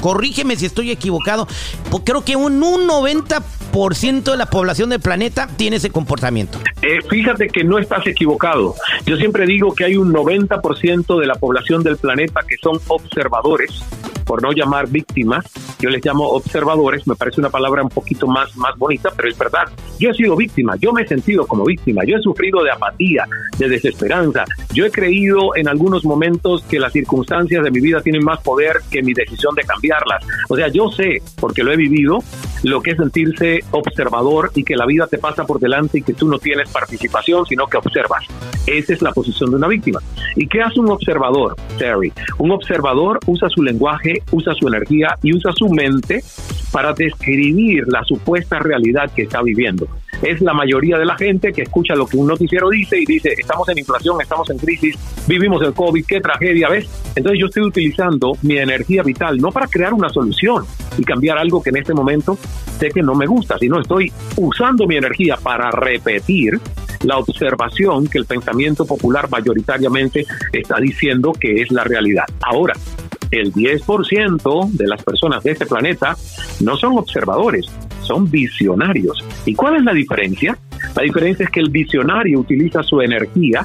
corrígeme 0.00 0.56
si 0.56 0.66
estoy 0.66 0.90
equivocado, 0.90 1.46
creo 2.04 2.24
que 2.24 2.36
un, 2.36 2.62
un 2.62 2.86
90 2.86 3.42
90% 3.74 4.30
de 4.30 4.36
la 4.36 4.46
población 4.46 4.90
del 4.90 5.00
planeta 5.00 5.48
tiene 5.56 5.76
ese 5.76 5.90
comportamiento. 5.90 6.58
Eh, 6.80 7.00
fíjate 7.08 7.48
que 7.48 7.64
no 7.64 7.78
estás 7.78 8.06
equivocado. 8.06 8.76
Yo 9.04 9.16
siempre 9.16 9.46
digo 9.46 9.74
que 9.74 9.84
hay 9.84 9.96
un 9.96 10.12
90% 10.12 11.18
de 11.18 11.26
la 11.26 11.34
población 11.34 11.82
del 11.82 11.96
planeta 11.96 12.42
que 12.46 12.56
son 12.62 12.78
observadores 12.86 13.82
por 14.24 14.42
no 14.42 14.52
llamar 14.52 14.88
víctimas, 14.88 15.44
yo 15.78 15.90
les 15.90 16.04
llamo 16.04 16.28
observadores, 16.28 17.06
me 17.06 17.14
parece 17.14 17.40
una 17.40 17.50
palabra 17.50 17.82
un 17.82 17.88
poquito 17.88 18.26
más, 18.26 18.56
más 18.56 18.76
bonita, 18.76 19.10
pero 19.16 19.28
es 19.28 19.38
verdad. 19.38 19.64
Yo 19.98 20.10
he 20.10 20.14
sido 20.14 20.36
víctima, 20.36 20.76
yo 20.76 20.92
me 20.92 21.02
he 21.02 21.06
sentido 21.06 21.46
como 21.46 21.64
víctima, 21.64 22.02
yo 22.06 22.16
he 22.16 22.20
sufrido 22.20 22.62
de 22.62 22.70
apatía, 22.70 23.26
de 23.58 23.68
desesperanza, 23.68 24.44
yo 24.72 24.86
he 24.86 24.90
creído 24.90 25.54
en 25.56 25.68
algunos 25.68 26.04
momentos 26.04 26.62
que 26.64 26.78
las 26.78 26.92
circunstancias 26.92 27.62
de 27.62 27.70
mi 27.70 27.80
vida 27.80 28.00
tienen 28.00 28.24
más 28.24 28.40
poder 28.40 28.78
que 28.90 29.02
mi 29.02 29.12
decisión 29.12 29.54
de 29.54 29.62
cambiarlas. 29.62 30.24
O 30.48 30.56
sea, 30.56 30.68
yo 30.68 30.90
sé, 30.90 31.22
porque 31.40 31.62
lo 31.62 31.72
he 31.72 31.76
vivido, 31.76 32.18
lo 32.62 32.80
que 32.80 32.92
es 32.92 32.96
sentirse 32.96 33.60
observador 33.70 34.50
y 34.54 34.64
que 34.64 34.76
la 34.76 34.86
vida 34.86 35.06
te 35.06 35.18
pasa 35.18 35.44
por 35.44 35.60
delante 35.60 35.98
y 35.98 36.02
que 36.02 36.14
tú 36.14 36.28
no 36.28 36.38
tienes 36.38 36.68
participación, 36.70 37.46
sino 37.46 37.66
que 37.66 37.76
observas. 37.76 38.24
Esa 38.66 38.94
es 38.94 39.02
la 39.02 39.12
posición 39.12 39.50
de 39.50 39.56
una 39.56 39.68
víctima. 39.68 40.00
¿Y 40.36 40.46
qué 40.46 40.62
hace 40.62 40.80
un 40.80 40.90
observador, 40.90 41.54
Terry? 41.78 42.12
Un 42.38 42.50
observador 42.50 43.20
usa 43.26 43.48
su 43.50 43.62
lenguaje, 43.62 44.13
usa 44.30 44.54
su 44.54 44.68
energía 44.68 45.16
y 45.22 45.34
usa 45.34 45.52
su 45.52 45.68
mente 45.68 46.22
para 46.72 46.92
describir 46.92 47.84
la 47.88 48.02
supuesta 48.04 48.58
realidad 48.58 49.10
que 49.14 49.22
está 49.22 49.42
viviendo. 49.42 49.86
Es 50.22 50.40
la 50.40 50.54
mayoría 50.54 50.98
de 50.98 51.04
la 51.04 51.16
gente 51.16 51.52
que 51.52 51.62
escucha 51.62 51.94
lo 51.94 52.06
que 52.06 52.16
un 52.16 52.26
noticiero 52.26 52.68
dice 52.70 52.98
y 52.98 53.04
dice, 53.04 53.34
estamos 53.36 53.68
en 53.68 53.78
inflación, 53.78 54.20
estamos 54.20 54.48
en 54.50 54.58
crisis, 54.58 54.96
vivimos 55.26 55.62
el 55.62 55.72
COVID, 55.74 56.04
qué 56.06 56.20
tragedia, 56.20 56.68
¿ves? 56.68 56.88
Entonces 57.14 57.40
yo 57.40 57.46
estoy 57.46 57.64
utilizando 57.64 58.32
mi 58.42 58.58
energía 58.58 59.02
vital 59.02 59.38
no 59.38 59.50
para 59.50 59.66
crear 59.66 59.92
una 59.92 60.08
solución 60.08 60.64
y 60.98 61.04
cambiar 61.04 61.38
algo 61.38 61.62
que 61.62 61.70
en 61.70 61.76
este 61.76 61.94
momento 61.94 62.38
sé 62.78 62.90
que 62.90 63.02
no 63.02 63.14
me 63.14 63.26
gusta, 63.26 63.58
sino 63.58 63.80
estoy 63.80 64.12
usando 64.36 64.86
mi 64.86 64.96
energía 64.96 65.36
para 65.36 65.70
repetir 65.70 66.58
la 67.04 67.18
observación 67.18 68.06
que 68.06 68.18
el 68.18 68.26
pensamiento 68.26 68.86
popular 68.86 69.28
mayoritariamente 69.30 70.26
está 70.52 70.80
diciendo 70.80 71.32
que 71.32 71.62
es 71.62 71.70
la 71.70 71.84
realidad. 71.84 72.24
Ahora, 72.42 72.74
el 73.30 73.52
10% 73.52 74.70
de 74.70 74.86
las 74.86 75.02
personas 75.02 75.42
de 75.42 75.52
este 75.52 75.66
planeta 75.66 76.16
no 76.60 76.76
son 76.76 76.98
observadores, 76.98 77.66
son 78.02 78.30
visionarios. 78.30 79.24
¿Y 79.44 79.54
cuál 79.54 79.76
es 79.76 79.84
la 79.84 79.92
diferencia? 79.92 80.56
La 80.94 81.02
diferencia 81.02 81.44
es 81.44 81.50
que 81.50 81.60
el 81.60 81.70
visionario 81.70 82.40
utiliza 82.40 82.82
su 82.82 83.00
energía 83.00 83.64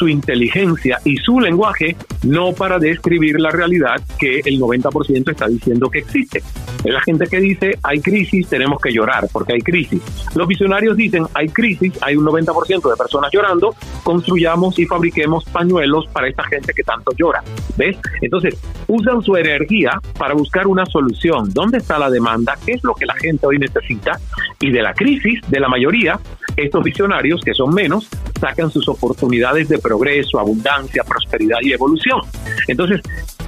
su 0.00 0.08
inteligencia 0.08 0.98
y 1.04 1.18
su 1.18 1.38
lenguaje 1.38 1.94
no 2.22 2.52
para 2.54 2.78
describir 2.78 3.38
la 3.38 3.50
realidad 3.50 4.00
que 4.18 4.40
el 4.46 4.58
90% 4.58 5.30
está 5.30 5.46
diciendo 5.46 5.90
que 5.90 5.98
existe. 5.98 6.42
Es 6.82 6.90
la 6.90 7.02
gente 7.02 7.26
que 7.26 7.38
dice 7.38 7.78
hay 7.82 8.00
crisis, 8.00 8.48
tenemos 8.48 8.80
que 8.80 8.90
llorar 8.94 9.28
porque 9.30 9.52
hay 9.52 9.60
crisis. 9.60 10.00
Los 10.34 10.48
visionarios 10.48 10.96
dicen 10.96 11.26
hay 11.34 11.50
crisis, 11.50 11.92
hay 12.00 12.16
un 12.16 12.24
90% 12.24 12.90
de 12.90 12.96
personas 12.96 13.30
llorando, 13.30 13.74
construyamos 14.02 14.78
y 14.78 14.86
fabriquemos 14.86 15.44
pañuelos 15.44 16.06
para 16.06 16.28
esta 16.28 16.44
gente 16.44 16.72
que 16.72 16.82
tanto 16.82 17.12
llora. 17.14 17.44
¿Ves? 17.76 17.98
Entonces, 18.22 18.56
usan 18.86 19.20
su 19.20 19.36
energía 19.36 20.00
para 20.18 20.32
buscar 20.32 20.66
una 20.66 20.86
solución. 20.86 21.52
¿Dónde 21.52 21.76
está 21.76 21.98
la 21.98 22.08
demanda? 22.08 22.56
¿Qué 22.64 22.72
es 22.72 22.84
lo 22.84 22.94
que 22.94 23.04
la 23.04 23.14
gente 23.16 23.46
hoy 23.46 23.58
necesita? 23.58 24.18
Y 24.60 24.70
de 24.70 24.80
la 24.80 24.94
crisis, 24.94 25.40
de 25.48 25.60
la 25.60 25.68
mayoría, 25.68 26.18
estos 26.56 26.82
visionarios, 26.82 27.42
que 27.42 27.54
son 27.54 27.74
menos, 27.74 28.08
sacan 28.40 28.70
sus 28.70 28.88
oportunidades 28.88 29.68
de 29.68 29.78
progreso, 29.90 30.38
abundancia, 30.38 31.02
prosperidad 31.02 31.58
y 31.62 31.72
evolución. 31.72 32.20
Entonces, 32.68 33.00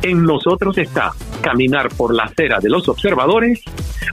en 0.03 0.25
nosotros 0.25 0.77
está 0.77 1.13
caminar 1.41 1.89
por 1.91 2.13
la 2.13 2.25
acera 2.25 2.59
de 2.59 2.69
los 2.69 2.89
observadores 2.89 3.61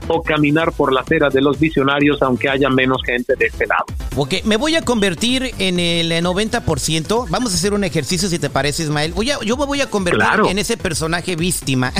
o 0.06 0.22
caminar 0.22 0.72
por 0.72 0.92
la 0.92 1.00
acera 1.00 1.28
de 1.28 1.40
los 1.40 1.58
visionarios, 1.58 2.22
aunque 2.22 2.48
haya 2.48 2.68
menos 2.68 3.02
gente 3.04 3.34
de 3.36 3.46
este 3.46 3.66
lado. 3.66 3.84
Ok, 4.16 4.44
me 4.44 4.56
voy 4.56 4.76
a 4.76 4.82
convertir 4.82 5.52
en 5.58 5.80
el 5.80 6.10
90%. 6.24 7.26
Vamos 7.28 7.52
a 7.52 7.56
hacer 7.56 7.72
un 7.72 7.82
ejercicio, 7.84 8.28
si 8.28 8.38
te 8.38 8.50
parece, 8.50 8.84
Ismael. 8.84 9.12
Voy 9.12 9.30
yo 9.44 9.56
me 9.56 9.66
voy 9.66 9.80
a 9.80 9.88
convertir 9.88 10.24
en 10.48 10.58
ese 10.58 10.76
personaje 10.76 11.36
víctima, 11.36 11.92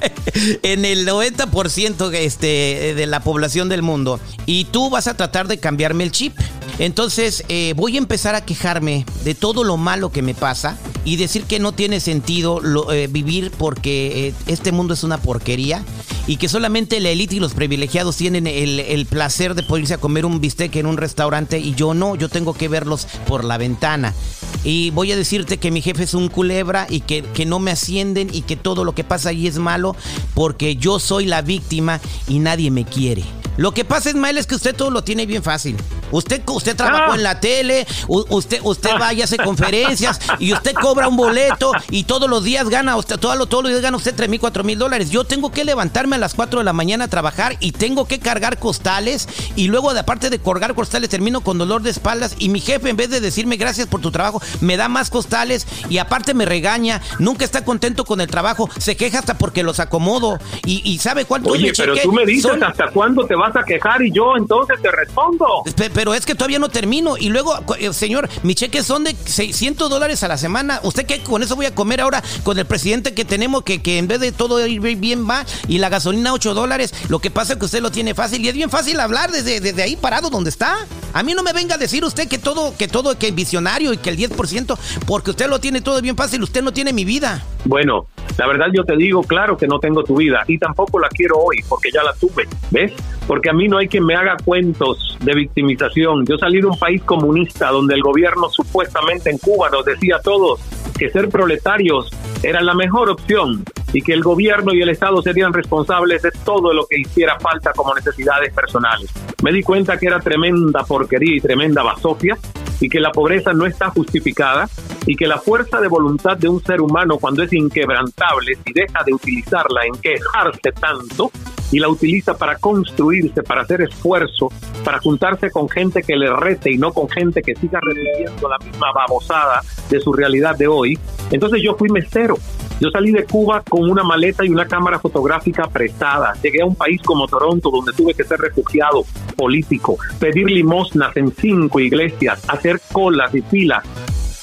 en 0.62 0.84
el 0.84 1.06
90% 1.06 2.12
este, 2.14 2.94
de 2.94 3.06
la 3.06 3.20
población 3.20 3.68
del 3.68 3.82
mundo. 3.82 4.20
Y 4.46 4.64
tú 4.64 4.90
vas 4.90 5.08
a 5.08 5.16
tratar 5.16 5.48
de 5.48 5.58
cambiarme 5.58 6.04
el 6.04 6.12
chip. 6.12 6.34
Entonces 6.78 7.44
eh, 7.48 7.74
voy 7.76 7.96
a 7.96 7.98
empezar 7.98 8.34
a 8.34 8.44
quejarme 8.44 9.04
de 9.24 9.34
todo 9.34 9.64
lo 9.64 9.76
malo 9.76 10.10
que 10.10 10.22
me 10.22 10.34
pasa 10.34 10.78
y 11.04 11.16
decir 11.16 11.44
que 11.44 11.58
no 11.58 11.72
tiene 11.72 12.00
sentido 12.00 12.60
eh, 12.92 13.08
vivir 13.10 13.50
porque 13.50 14.28
eh, 14.28 14.34
este 14.46 14.70
mundo 14.70 14.94
es 14.94 15.02
una 15.02 15.18
porquería 15.18 15.82
y 16.28 16.36
que 16.36 16.48
solamente 16.48 17.00
la 17.00 17.08
élite 17.08 17.36
y 17.36 17.40
los 17.40 17.54
privilegiados 17.54 18.16
tienen 18.16 18.46
el, 18.46 19.06
placer 19.06 19.54
de 19.54 19.62
poder 19.62 19.84
irse 19.84 19.94
a 19.94 19.98
comer 19.98 20.26
un 20.26 20.40
bistec 20.40 20.76
en 20.76 20.86
un 20.86 20.98
restaurante 20.98 21.58
y 21.58 21.74
yo 21.74 21.94
no, 21.94 22.14
yo 22.14 22.28
tengo 22.28 22.52
que 22.52 22.68
verlos 22.68 23.06
por 23.26 23.44
la 23.44 23.56
ventana. 23.56 24.14
Y 24.62 24.90
voy 24.90 25.10
a 25.12 25.16
decirte 25.16 25.56
que 25.56 25.70
mi 25.70 25.80
jefe 25.80 26.02
es 26.02 26.12
un 26.12 26.28
culebra 26.28 26.86
y 26.90 27.00
que, 27.00 27.22
que 27.22 27.46
no 27.46 27.58
me 27.58 27.70
ascienden 27.70 28.28
y 28.30 28.42
que 28.42 28.56
todo 28.56 28.84
lo 28.84 28.94
que 28.94 29.04
pasa 29.04 29.30
ahí 29.30 29.46
es 29.46 29.58
malo 29.58 29.96
porque 30.34 30.76
yo 30.76 30.98
soy 30.98 31.24
la 31.24 31.40
víctima 31.40 32.00
y 32.28 32.40
nadie 32.40 32.70
me 32.70 32.84
quiere. 32.84 33.24
Lo 33.58 33.72
que 33.72 33.84
pasa, 33.84 34.10
Ismael, 34.10 34.38
es 34.38 34.46
que 34.46 34.54
usted 34.54 34.74
todo 34.74 34.90
lo 34.90 35.02
tiene 35.02 35.26
bien 35.26 35.42
fácil. 35.42 35.76
Usted, 36.12 36.42
usted 36.46 36.76
trabajó 36.76 37.12
ah. 37.12 37.16
en 37.16 37.22
la 37.22 37.40
tele, 37.40 37.86
usted, 38.06 38.60
usted 38.62 38.90
va 39.00 39.12
y 39.12 39.20
hace 39.20 39.36
conferencias 39.36 40.20
y 40.38 40.52
usted 40.52 40.72
cobra 40.74 41.08
un 41.08 41.16
boleto 41.16 41.72
y 41.90 42.04
todos 42.04 42.30
los 42.30 42.44
días 42.44 42.68
gana, 42.68 42.96
usted, 42.96 43.18
todos, 43.18 43.36
los, 43.36 43.48
todos 43.48 43.64
los 43.64 43.72
días 43.72 43.82
gana 43.82 43.96
usted 43.96 44.14
3 44.14 44.28
mil, 44.28 44.40
4 44.40 44.64
mil 44.64 44.78
dólares. 44.78 45.10
Yo 45.10 45.24
tengo 45.24 45.50
que 45.50 45.64
levantarme 45.64 46.16
a 46.16 46.18
las 46.18 46.34
4 46.34 46.60
de 46.60 46.64
la 46.64 46.72
mañana 46.72 47.06
a 47.06 47.08
trabajar 47.08 47.56
y 47.60 47.72
tengo 47.72 48.06
que 48.06 48.20
cargar 48.20 48.58
costales 48.58 49.28
y 49.56 49.68
luego 49.68 49.92
de 49.92 50.00
aparte 50.00 50.30
de 50.30 50.38
colgar 50.38 50.74
costales 50.74 51.10
termino 51.10 51.40
con 51.40 51.58
dolor 51.58 51.82
de 51.82 51.90
espaldas 51.90 52.36
y 52.38 52.48
mi 52.48 52.60
jefe 52.60 52.88
en 52.88 52.96
vez 52.96 53.10
de 53.10 53.20
decirme 53.20 53.56
gracias 53.56 53.88
por 53.88 54.00
tu 54.00 54.10
trabajo 54.10 54.40
me 54.60 54.76
da 54.76 54.88
más 54.88 55.10
costales 55.10 55.66
y 55.90 55.98
aparte 55.98 56.32
me 56.32 56.44
regaña, 56.44 57.00
nunca 57.18 57.44
está 57.44 57.64
contento 57.64 58.04
con 58.04 58.20
el 58.20 58.28
trabajo, 58.28 58.70
se 58.78 58.96
queja 58.96 59.18
hasta 59.18 59.36
porque 59.36 59.62
los 59.62 59.80
acomodo 59.80 60.38
y, 60.64 60.98
sabe 60.98 61.24
cuánto 61.24 61.50
Oye, 61.50 61.72
pero 61.76 61.94
tú 61.96 62.12
me 62.12 62.24
dices 62.24 62.50
hasta 62.62 62.90
cuándo 62.90 63.26
te 63.26 63.34
vas 63.34 63.47
a 63.56 63.62
quejar 63.64 64.02
y 64.02 64.12
yo 64.12 64.36
entonces 64.36 64.80
te 64.82 64.90
respondo. 64.90 65.62
Pero 65.94 66.14
es 66.14 66.26
que 66.26 66.34
todavía 66.34 66.58
no 66.58 66.68
termino. 66.68 67.16
Y 67.16 67.28
luego, 67.28 67.54
eh, 67.78 67.92
señor, 67.92 68.28
mis 68.42 68.56
cheques 68.56 68.86
son 68.86 69.04
de 69.04 69.14
600 69.14 69.88
dólares 69.90 70.22
a 70.22 70.28
la 70.28 70.36
semana. 70.36 70.80
¿Usted 70.82 71.06
qué? 71.06 71.22
Con 71.22 71.42
eso 71.42 71.56
voy 71.56 71.66
a 71.66 71.74
comer 71.74 72.00
ahora 72.00 72.22
con 72.42 72.58
el 72.58 72.66
presidente 72.66 73.14
que 73.14 73.24
tenemos, 73.24 73.62
que, 73.62 73.82
que 73.82 73.98
en 73.98 74.08
vez 74.08 74.20
de 74.20 74.32
todo 74.32 74.64
ir 74.66 74.80
bien 74.80 75.28
va 75.28 75.44
y 75.66 75.78
la 75.78 75.88
gasolina 75.88 76.32
8 76.32 76.54
dólares. 76.54 76.94
Lo 77.08 77.18
que 77.18 77.30
pasa 77.30 77.54
es 77.54 77.58
que 77.58 77.64
usted 77.66 77.82
lo 77.82 77.90
tiene 77.90 78.14
fácil 78.14 78.44
y 78.44 78.48
es 78.48 78.54
bien 78.54 78.70
fácil 78.70 79.00
hablar 79.00 79.30
desde, 79.30 79.60
desde 79.60 79.82
ahí 79.82 79.96
parado 79.96 80.30
donde 80.30 80.50
está. 80.50 80.86
A 81.12 81.22
mí 81.22 81.34
no 81.34 81.42
me 81.42 81.52
venga 81.52 81.76
a 81.76 81.78
decir 81.78 82.04
usted 82.04 82.28
que 82.28 82.38
todo, 82.38 82.76
que 82.76 82.88
todo, 82.88 83.18
que 83.18 83.30
visionario 83.30 83.92
y 83.92 83.98
que 83.98 84.10
el 84.10 84.16
10%, 84.16 84.78
porque 85.06 85.30
usted 85.30 85.48
lo 85.48 85.58
tiene 85.58 85.80
todo 85.80 86.00
bien 86.00 86.16
fácil, 86.16 86.42
usted 86.42 86.62
no 86.62 86.72
tiene 86.72 86.92
mi 86.92 87.04
vida. 87.04 87.44
Bueno, 87.64 88.06
la 88.36 88.46
verdad 88.46 88.66
yo 88.74 88.84
te 88.84 88.96
digo, 88.96 89.22
claro 89.22 89.56
que 89.56 89.66
no 89.66 89.78
tengo 89.78 90.04
tu 90.04 90.16
vida 90.16 90.44
y 90.46 90.58
tampoco 90.58 90.98
la 90.98 91.08
quiero 91.08 91.38
hoy 91.38 91.56
porque 91.68 91.90
ya 91.92 92.02
la 92.02 92.12
tuve, 92.14 92.48
¿ves? 92.70 92.92
Porque 93.28 93.50
a 93.50 93.52
mí 93.52 93.68
no 93.68 93.76
hay 93.76 93.88
quien 93.88 94.06
me 94.06 94.14
haga 94.14 94.38
cuentos 94.42 95.18
de 95.20 95.34
victimización. 95.34 96.24
Yo 96.24 96.38
salí 96.38 96.62
de 96.62 96.66
un 96.66 96.78
país 96.78 97.02
comunista 97.04 97.70
donde 97.70 97.94
el 97.94 98.02
gobierno 98.02 98.48
supuestamente 98.48 99.30
en 99.30 99.36
Cuba 99.36 99.68
nos 99.70 99.84
decía 99.84 100.16
a 100.16 100.22
todos 100.22 100.60
que 100.98 101.10
ser 101.10 101.28
proletarios 101.28 102.10
era 102.42 102.62
la 102.62 102.74
mejor 102.74 103.10
opción 103.10 103.62
y 103.92 104.00
que 104.00 104.14
el 104.14 104.22
gobierno 104.22 104.72
y 104.72 104.80
el 104.80 104.88
Estado 104.88 105.20
serían 105.20 105.52
responsables 105.52 106.22
de 106.22 106.30
todo 106.44 106.72
lo 106.72 106.86
que 106.86 107.00
hiciera 107.00 107.38
falta 107.38 107.72
como 107.72 107.94
necesidades 107.94 108.52
personales. 108.52 109.10
Me 109.42 109.52
di 109.52 109.62
cuenta 109.62 109.98
que 109.98 110.06
era 110.06 110.20
tremenda 110.20 110.84
porquería 110.84 111.36
y 111.36 111.40
tremenda 111.40 111.82
basofia 111.82 112.36
y 112.80 112.88
que 112.88 112.98
la 112.98 113.12
pobreza 113.12 113.52
no 113.52 113.66
está 113.66 113.90
justificada 113.90 114.68
y 115.06 115.16
que 115.16 115.26
la 115.26 115.38
fuerza 115.38 115.80
de 115.80 115.88
voluntad 115.88 116.36
de 116.38 116.48
un 116.48 116.62
ser 116.62 116.80
humano 116.80 117.18
cuando 117.18 117.42
es 117.42 117.52
inquebrantable, 117.52 118.56
si 118.64 118.72
deja 118.72 119.02
de 119.04 119.12
utilizarla 119.12 119.84
en 119.84 119.94
quejarse 120.00 120.72
tanto 120.80 121.30
y 121.70 121.78
la 121.78 121.88
utiliza 121.88 122.36
para 122.36 122.56
construirse, 122.56 123.42
para 123.42 123.62
hacer 123.62 123.82
esfuerzo, 123.82 124.50
para 124.84 124.98
juntarse 124.98 125.50
con 125.50 125.68
gente 125.68 126.02
que 126.02 126.16
le 126.16 126.30
rete 126.34 126.72
y 126.72 126.78
no 126.78 126.92
con 126.92 127.08
gente 127.08 127.42
que 127.42 127.54
siga 127.54 127.80
repitiendo 127.82 128.48
la 128.48 128.58
misma 128.58 128.92
babosada 128.92 129.62
de 129.90 130.00
su 130.00 130.12
realidad 130.12 130.56
de 130.56 130.66
hoy, 130.66 130.98
entonces 131.30 131.60
yo 131.62 131.74
fui 131.74 131.88
mesero. 131.90 132.36
Yo 132.80 132.90
salí 132.90 133.10
de 133.10 133.24
Cuba 133.24 133.62
con 133.68 133.90
una 133.90 134.04
maleta 134.04 134.44
y 134.44 134.50
una 134.50 134.66
cámara 134.66 135.00
fotográfica 135.00 135.66
prestada. 135.66 136.34
Llegué 136.40 136.62
a 136.62 136.66
un 136.66 136.76
país 136.76 137.02
como 137.02 137.26
Toronto, 137.26 137.70
donde 137.70 137.92
tuve 137.92 138.14
que 138.14 138.22
ser 138.22 138.38
refugiado 138.38 139.04
político, 139.36 139.96
pedir 140.20 140.48
limosnas 140.48 141.16
en 141.16 141.32
cinco 141.32 141.80
iglesias, 141.80 142.44
hacer 142.48 142.80
colas 142.92 143.34
y 143.34 143.42
filas 143.42 143.84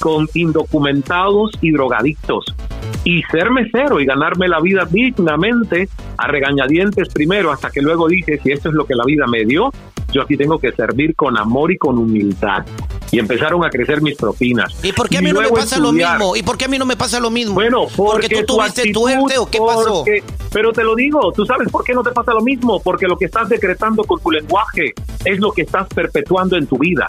con 0.00 0.28
indocumentados 0.34 1.52
y 1.62 1.72
drogadictos 1.72 2.44
y 3.06 3.22
ser 3.30 3.52
mesero 3.52 4.00
y 4.00 4.04
ganarme 4.04 4.48
la 4.48 4.60
vida 4.60 4.84
dignamente 4.90 5.88
a 6.18 6.26
regañadientes 6.26 7.08
primero 7.08 7.52
hasta 7.52 7.70
que 7.70 7.80
luego 7.80 8.08
dije 8.08 8.40
si 8.42 8.50
esto 8.50 8.68
es 8.68 8.74
lo 8.74 8.84
que 8.84 8.96
la 8.96 9.04
vida 9.04 9.26
me 9.28 9.44
dio 9.44 9.70
yo 10.12 10.22
aquí 10.22 10.36
tengo 10.36 10.58
que 10.58 10.72
servir 10.72 11.14
con 11.14 11.38
amor 11.38 11.70
y 11.70 11.78
con 11.78 11.98
humildad 11.98 12.64
y 13.12 13.18
empezaron 13.18 13.64
a 13.64 13.70
crecer 13.70 14.02
mis 14.02 14.16
propinas. 14.16 14.74
¿Y 14.82 14.92
por 14.92 15.08
qué 15.08 15.18
a 15.18 15.20
mí 15.20 15.32
no 15.32 15.40
me 15.40 15.48
pasa 15.48 15.78
lo 15.78 15.92
mismo? 15.92 16.34
¿Y 16.34 16.42
por 16.42 16.56
qué 16.56 16.64
a 16.64 16.68
mí 16.68 16.78
no 16.78 16.86
me 16.86 16.96
pasa 16.96 17.20
lo 17.20 17.30
mismo? 17.30 17.54
Bueno, 17.54 17.86
porque, 17.94 18.28
tú 18.28 18.56
tuviste 18.56 18.92
tuerte 18.92 19.38
o 19.38 19.46
qué 19.46 19.58
pasó? 19.58 20.04
Pero 20.52 20.72
te 20.72 20.82
lo 20.82 20.94
digo, 20.94 21.32
tú 21.32 21.44
sabes 21.44 21.70
por 21.70 21.84
qué 21.84 21.92
no 21.92 22.02
te 22.02 22.10
pasa 22.10 22.32
lo 22.32 22.40
mismo, 22.40 22.80
porque 22.80 23.06
lo 23.06 23.16
que 23.16 23.26
estás 23.26 23.48
decretando 23.48 24.04
con 24.04 24.20
tu 24.20 24.30
lenguaje 24.30 24.94
es 25.24 25.38
lo 25.38 25.52
que 25.52 25.62
estás 25.62 25.86
perpetuando 25.88 26.56
en 26.56 26.66
tu 26.66 26.78
vida. 26.78 27.06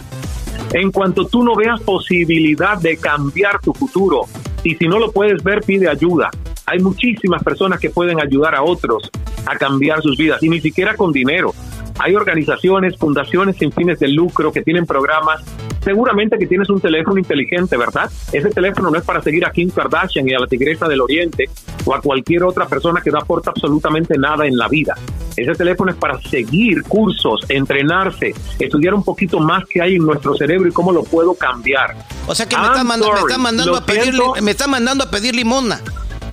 En 0.72 0.92
cuanto 0.92 1.26
tú 1.26 1.42
no 1.42 1.56
veas 1.56 1.80
posibilidad 1.80 2.78
de 2.78 2.96
cambiar 2.98 3.60
tu 3.60 3.72
futuro, 3.72 4.26
y 4.68 4.74
si 4.74 4.86
no 4.86 4.98
lo 4.98 5.10
puedes 5.12 5.42
ver, 5.42 5.62
pide 5.62 5.88
ayuda. 5.88 6.30
Hay 6.66 6.80
muchísimas 6.80 7.42
personas 7.42 7.80
que 7.80 7.88
pueden 7.88 8.20
ayudar 8.20 8.54
a 8.54 8.62
otros 8.62 9.10
a 9.46 9.56
cambiar 9.56 10.02
sus 10.02 10.18
vidas, 10.18 10.42
y 10.42 10.50
ni 10.50 10.60
siquiera 10.60 10.94
con 10.94 11.10
dinero. 11.10 11.54
Hay 11.98 12.14
organizaciones, 12.14 12.98
fundaciones 12.98 13.56
sin 13.56 13.72
fines 13.72 13.98
de 13.98 14.08
lucro 14.08 14.52
que 14.52 14.60
tienen 14.60 14.84
programas. 14.84 15.42
Seguramente 15.88 16.36
que 16.36 16.46
tienes 16.46 16.68
un 16.68 16.82
teléfono 16.82 17.18
inteligente, 17.18 17.74
¿verdad? 17.78 18.10
Ese 18.30 18.50
teléfono 18.50 18.90
no 18.90 18.98
es 18.98 19.04
para 19.04 19.22
seguir 19.22 19.46
a 19.46 19.50
Kim 19.50 19.70
Kardashian 19.70 20.28
y 20.28 20.34
a 20.34 20.38
la 20.38 20.46
Tigresa 20.46 20.86
del 20.86 21.00
Oriente 21.00 21.48
o 21.86 21.94
a 21.94 22.02
cualquier 22.02 22.44
otra 22.44 22.66
persona 22.66 23.00
que 23.00 23.10
no 23.10 23.16
aporta 23.16 23.52
absolutamente 23.52 24.18
nada 24.18 24.46
en 24.46 24.58
la 24.58 24.68
vida. 24.68 24.94
Ese 25.34 25.54
teléfono 25.54 25.90
es 25.90 25.96
para 25.96 26.20
seguir 26.20 26.82
cursos, 26.82 27.40
entrenarse, 27.48 28.34
estudiar 28.58 28.92
un 28.92 29.02
poquito 29.02 29.40
más 29.40 29.64
que 29.66 29.80
hay 29.80 29.94
en 29.94 30.04
nuestro 30.04 30.36
cerebro 30.36 30.68
y 30.68 30.72
cómo 30.72 30.92
lo 30.92 31.04
puedo 31.04 31.32
cambiar. 31.32 31.96
O 32.26 32.34
sea 32.34 32.46
que 32.46 32.58
me 32.58 32.66
está, 32.66 32.84
mandando, 32.84 33.74
a 33.74 33.86
pedir, 33.86 34.12
me 34.42 34.50
está 34.50 34.66
mandando 34.66 35.04
a 35.04 35.10
pedir 35.10 35.34
limosna. 35.34 35.80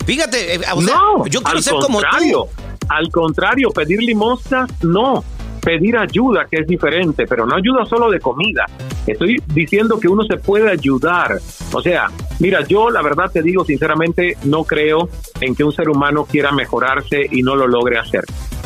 Fíjate, 0.05 0.55
eh, 0.55 0.59
no, 0.81 1.27
yo 1.27 1.41
quiero 1.41 1.61
ser 1.61 1.75
como 1.75 2.01
tú. 2.01 2.49
Al 2.89 3.09
contrario, 3.09 3.69
pedir 3.71 4.03
limosnas 4.03 4.69
no 4.83 5.23
pedir 5.65 5.97
ayuda, 5.97 6.45
que 6.49 6.57
es 6.57 6.67
diferente, 6.67 7.25
pero 7.27 7.45
no 7.45 7.55
ayuda 7.55 7.85
solo 7.85 8.11
de 8.11 8.19
comida. 8.19 8.65
Estoy 9.07 9.41
diciendo 9.47 9.99
que 9.99 10.07
uno 10.07 10.23
se 10.23 10.37
puede 10.37 10.69
ayudar. 10.69 11.39
O 11.73 11.81
sea, 11.81 12.07
mira, 12.39 12.61
yo 12.67 12.91
la 12.91 13.01
verdad 13.01 13.31
te 13.33 13.41
digo 13.41 13.65
sinceramente, 13.65 14.37
no 14.43 14.63
creo 14.63 15.09
en 15.41 15.55
que 15.55 15.63
un 15.63 15.71
ser 15.71 15.89
humano 15.89 16.25
quiera 16.25 16.51
mejorarse 16.51 17.27
y 17.31 17.41
no 17.41 17.55
lo 17.55 17.67
logre 17.67 17.97
hacer. 17.97 18.23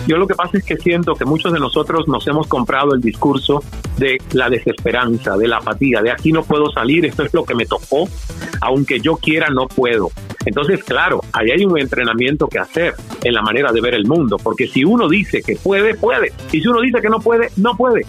Yo 0.07 0.17
lo 0.17 0.27
que 0.27 0.35
pasa 0.35 0.57
es 0.57 0.65
que 0.65 0.77
siento 0.77 1.13
que 1.13 1.25
muchos 1.25 1.53
de 1.53 1.59
nosotros 1.59 2.07
nos 2.07 2.27
hemos 2.27 2.47
comprado 2.47 2.93
el 2.93 3.01
discurso 3.01 3.63
de 3.97 4.17
la 4.33 4.49
desesperanza, 4.49 5.37
de 5.37 5.47
la 5.47 5.57
apatía, 5.57 6.01
de 6.01 6.11
aquí 6.11 6.31
no 6.31 6.43
puedo 6.43 6.71
salir, 6.71 7.05
esto 7.07 7.23
es 7.23 7.33
lo 7.33 7.45
que 7.45 7.55
me 7.55 7.65
tocó, 7.65 8.09
aunque 8.61 8.99
yo 8.99 9.15
quiera 9.15 9.49
no 9.49 9.67
puedo. 9.67 10.11
Entonces, 10.49 10.83
claro, 10.83 11.21
ahí 11.31 11.51
hay 11.51 11.63
un 11.63 11.77
entrenamiento 11.77 12.47
que 12.47 12.57
hacer 12.57 12.95
en 13.23 13.35
la 13.35 13.43
manera 13.43 13.71
de 13.71 13.81
ver 13.81 13.93
el 13.93 14.07
mundo, 14.07 14.37
porque 14.41 14.67
si 14.67 14.83
uno 14.83 15.07
dice 15.07 15.43
que 15.43 15.55
puede, 15.55 15.93
puede, 15.93 16.33
y 16.51 16.59
si 16.59 16.67
uno 16.67 16.81
dice 16.81 16.99
que 17.01 17.07
no 17.07 17.19
puede, 17.19 17.51
no 17.55 17.77
puede. 17.77 18.07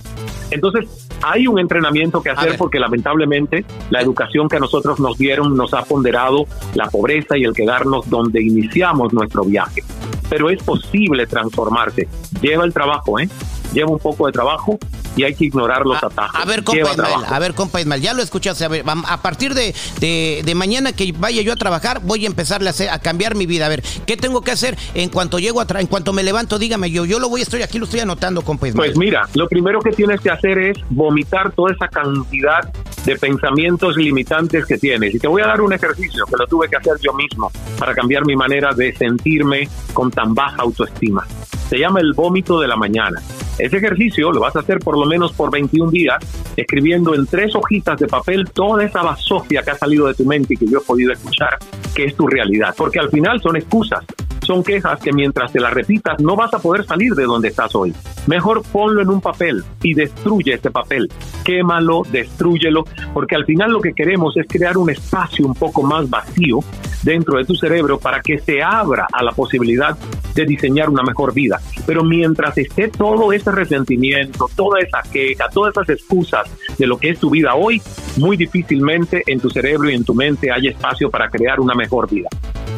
Entonces, 0.51 0.89
hay 1.23 1.47
un 1.47 1.59
entrenamiento 1.59 2.23
que 2.23 2.31
hacer 2.31 2.57
porque 2.57 2.81
lamentablemente 2.81 3.67
la 3.91 4.01
educación 4.01 4.49
que 4.49 4.57
a 4.57 4.59
nosotros 4.59 4.99
nos 5.01 5.19
dieron 5.19 5.55
nos 5.55 5.75
ha 5.75 5.83
ponderado 5.83 6.47
la 6.75 6.89
pobreza 6.89 7.37
y 7.37 7.45
el 7.45 7.53
quedarnos 7.53 8.09
donde 8.09 8.43
iniciamos 8.43 9.13
nuestro 9.13 9.45
viaje. 9.45 9.83
Pero 10.31 10.49
es 10.49 10.63
posible 10.63 11.27
transformarse. 11.27 12.09
Lleva 12.41 12.65
el 12.65 12.73
trabajo, 12.73 13.21
¿eh? 13.21 13.29
Lleva 13.73 13.91
un 13.91 13.99
poco 13.99 14.27
de 14.27 14.33
trabajo 14.33 14.79
y 15.17 15.25
hay 15.25 15.35
que 15.35 15.45
ignorar 15.45 15.85
los 15.85 16.03
atajos. 16.03 16.41
A 16.41 16.45
ver, 16.45 16.65
compa 16.65 16.93
Ismael, 16.93 17.25
a 17.27 17.39
ver, 17.39 17.55
compa 17.55 17.81
Ismael, 17.81 18.01
ya 18.01 18.15
lo 18.15 18.23
escuchaste. 18.23 18.65
A, 18.65 18.69
ver, 18.69 18.85
a 18.87 19.23
partir 19.23 19.55
de, 19.55 19.75
de, 20.01 20.55
mañana 20.55 20.93
que 20.93 21.13
vaya 21.17 21.43
yo 21.43 21.53
a 21.53 21.57
trabajar, 21.57 22.01
voy 22.03 22.25
a 22.25 22.29
empezarle 22.29 22.69
a, 22.69 22.71
hacer, 22.71 22.91
a 22.91 22.99
cambiar 22.99 23.35
mi 23.35 23.47
vida. 23.47 23.67
A 23.67 23.69
ver, 23.69 23.83
¿qué 24.07 24.17
tengo 24.17 24.43
que 24.43 24.51
hacer 24.51 24.77
en 24.95 25.09
cuanto 25.09 25.39
llego 25.39 25.61
a 25.61 25.67
en 25.79 25.87
cuanto 25.87 26.13
me 26.13 26.23
levanto? 26.23 26.59
Dígame, 26.59 26.91
yo, 26.91 27.05
yo 27.05 27.19
lo 27.19 27.29
voy, 27.29 27.43
estoy 27.43 27.63
aquí, 27.63 27.79
lo 27.79 27.85
estoy 27.85 28.01
anotando, 28.01 28.43
compa 28.43 28.69
Ismael. 28.69 28.91
Pues 28.93 28.99
mira, 28.99 29.29
lo 29.35 29.49
primero 29.49 29.81
que 29.81 29.91
tienes 29.91 30.21
que 30.21 30.31
hacer 30.31 30.59
es 30.59 30.79
vomitar 30.91 31.53
toda 31.53 31.73
esa 31.73 31.89
cantidad 31.89 32.71
de 33.05 33.17
pensamientos 33.17 33.97
limitantes 33.97 34.67
que 34.67 34.79
tienes. 34.79 35.15
Y 35.15 35.19
te 35.19 35.29
voy 35.29 35.43
a 35.43 35.47
dar 35.47 35.61
un 35.61 35.73
ejercicio 35.73 36.25
que 36.27 36.37
lo 36.37 36.47
tuve 36.47 36.69
que 36.69 36.77
hacer 36.77 36.95
yo 37.01 37.13
mismo 37.15 37.51
para 37.79 37.95
cambiar 37.95 38.27
mi 38.27 38.37
manera 38.37 38.73
de 38.75 38.95
sentirme 38.95 39.69
con 39.93 40.11
tan 40.11 40.35
baja 40.35 40.63
autoestima. 40.63 41.27
Se 41.69 41.79
llama 41.79 42.01
el 42.01 42.13
vómito 42.15 42.61
de 42.61 42.69
la 42.69 42.77
mañana. 42.77 43.23
Ese 43.61 43.77
ejercicio 43.77 44.33
lo 44.33 44.41
vas 44.41 44.57
a 44.57 44.61
hacer 44.61 44.79
por 44.79 44.99
lo 44.99 45.05
menos 45.05 45.33
por 45.33 45.51
21 45.51 45.91
días, 45.91 46.19
escribiendo 46.57 47.15
en 47.15 47.27
tres 47.27 47.55
hojitas 47.55 47.99
de 47.99 48.07
papel 48.07 48.49
toda 48.51 48.85
esa 48.85 49.03
basofia 49.03 49.63
que 49.63 49.71
ha 49.71 49.75
salido 49.75 50.07
de 50.07 50.15
tu 50.15 50.25
mente 50.25 50.55
y 50.55 50.57
que 50.57 50.67
yo 50.67 50.79
he 50.79 50.83
podido 50.83 51.13
escuchar, 51.13 51.59
que 51.95 52.05
es 52.05 52.17
tu 52.17 52.27
realidad. 52.27 52.75
Porque 52.77 52.99
al 52.99 53.11
final 53.11 53.41
son 53.43 53.57
excusas, 53.57 54.05
son 54.51 54.65
quejas 54.65 54.99
que 54.99 55.13
mientras 55.13 55.53
te 55.53 55.61
las 55.61 55.73
repitas 55.73 56.19
no 56.19 56.35
vas 56.35 56.53
a 56.53 56.59
poder 56.59 56.85
salir 56.85 57.15
de 57.15 57.23
donde 57.23 57.47
estás 57.47 57.73
hoy. 57.77 57.95
Mejor 58.27 58.65
ponlo 58.73 59.01
en 59.01 59.09
un 59.09 59.21
papel 59.21 59.63
y 59.81 59.95
destruye 59.95 60.55
ese 60.55 60.73
papel. 60.73 61.09
Quémalo, 61.45 62.03
destruyelo, 62.11 62.83
porque 63.15 63.37
al 63.37 63.45
final 63.45 63.71
lo 63.71 63.81
que 63.81 63.93
queremos 63.93 64.37
es 64.37 64.49
crear 64.49 64.77
un 64.77 64.91
espacio 64.91 65.47
un 65.47 65.55
poco 65.55 65.85
más 65.85 66.11
vacío 66.11 66.59
dentro 67.05 67.39
de 67.39 67.45
tu 67.45 67.55
cerebro 67.55 68.01
para 68.01 68.23
que 68.23 68.41
se 68.41 68.61
abra 68.61 69.07
a 69.13 69.23
la 69.23 69.31
posibilidad 69.31 69.97
de 70.35 70.45
diseñar 70.45 70.91
una 70.91 71.05
mejor 71.05 71.33
vida. 71.33 71.61
Pero 71.87 72.03
mientras 72.03 72.59
esté 72.59 72.89
todo 72.89 73.33
ese 73.33 73.53
resentimiento, 73.53 74.51
toda 74.57 74.81
esa 74.81 75.01
queja, 75.13 75.49
todas 75.49 75.77
esas 75.77 75.91
excusas 75.91 76.51
de 76.77 76.89
lo 76.89 76.99
que 76.99 77.11
es 77.11 77.21
tu 77.21 77.31
vida 77.31 77.55
hoy, 77.55 77.81
muy 78.17 78.37
difícilmente 78.37 79.23
en 79.29 79.39
tu 79.39 79.49
cerebro 79.49 79.89
y 79.89 79.95
en 79.95 80.05
tu 80.05 80.13
mente 80.13 80.51
hay 80.51 80.67
espacio 80.67 81.09
para 81.09 81.29
crear 81.29 81.61
una 81.61 81.75
mejor 81.75 82.11
vida. 82.11 82.29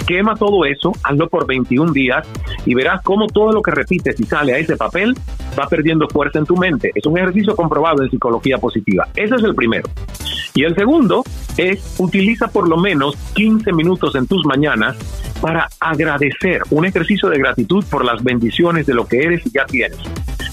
Quema 0.06 0.34
todo 0.34 0.64
eso, 0.64 0.92
hazlo 1.02 1.28
por 1.28 1.46
21 1.46 1.92
días 1.92 2.26
y 2.64 2.74
verás 2.74 3.02
cómo 3.02 3.26
todo 3.26 3.52
lo 3.52 3.62
que 3.62 3.70
repites 3.70 4.18
y 4.18 4.24
sale 4.24 4.54
a 4.54 4.58
ese 4.58 4.76
papel 4.76 5.14
va 5.58 5.66
perdiendo 5.66 6.08
fuerza 6.08 6.38
en 6.38 6.46
tu 6.46 6.56
mente. 6.56 6.90
Es 6.94 7.06
un 7.06 7.18
ejercicio 7.18 7.54
comprobado 7.54 8.02
en 8.02 8.10
psicología 8.10 8.58
positiva. 8.58 9.08
Ese 9.14 9.36
es 9.36 9.42
el 9.42 9.54
primero. 9.54 9.88
Y 10.54 10.64
el 10.64 10.74
segundo 10.74 11.24
es 11.56 11.96
utiliza 11.98 12.48
por 12.48 12.68
lo 12.68 12.76
menos 12.76 13.16
15 13.34 13.72
minutos 13.72 14.14
en 14.14 14.26
tus 14.26 14.44
mañanas 14.44 14.96
para 15.40 15.68
agradecer, 15.80 16.62
un 16.70 16.84
ejercicio 16.84 17.28
de 17.28 17.38
gratitud 17.38 17.84
por 17.90 18.04
las 18.04 18.22
bendiciones 18.22 18.86
de 18.86 18.94
lo 18.94 19.06
que 19.06 19.18
eres 19.18 19.46
y 19.46 19.50
ya 19.50 19.64
tienes. 19.66 19.98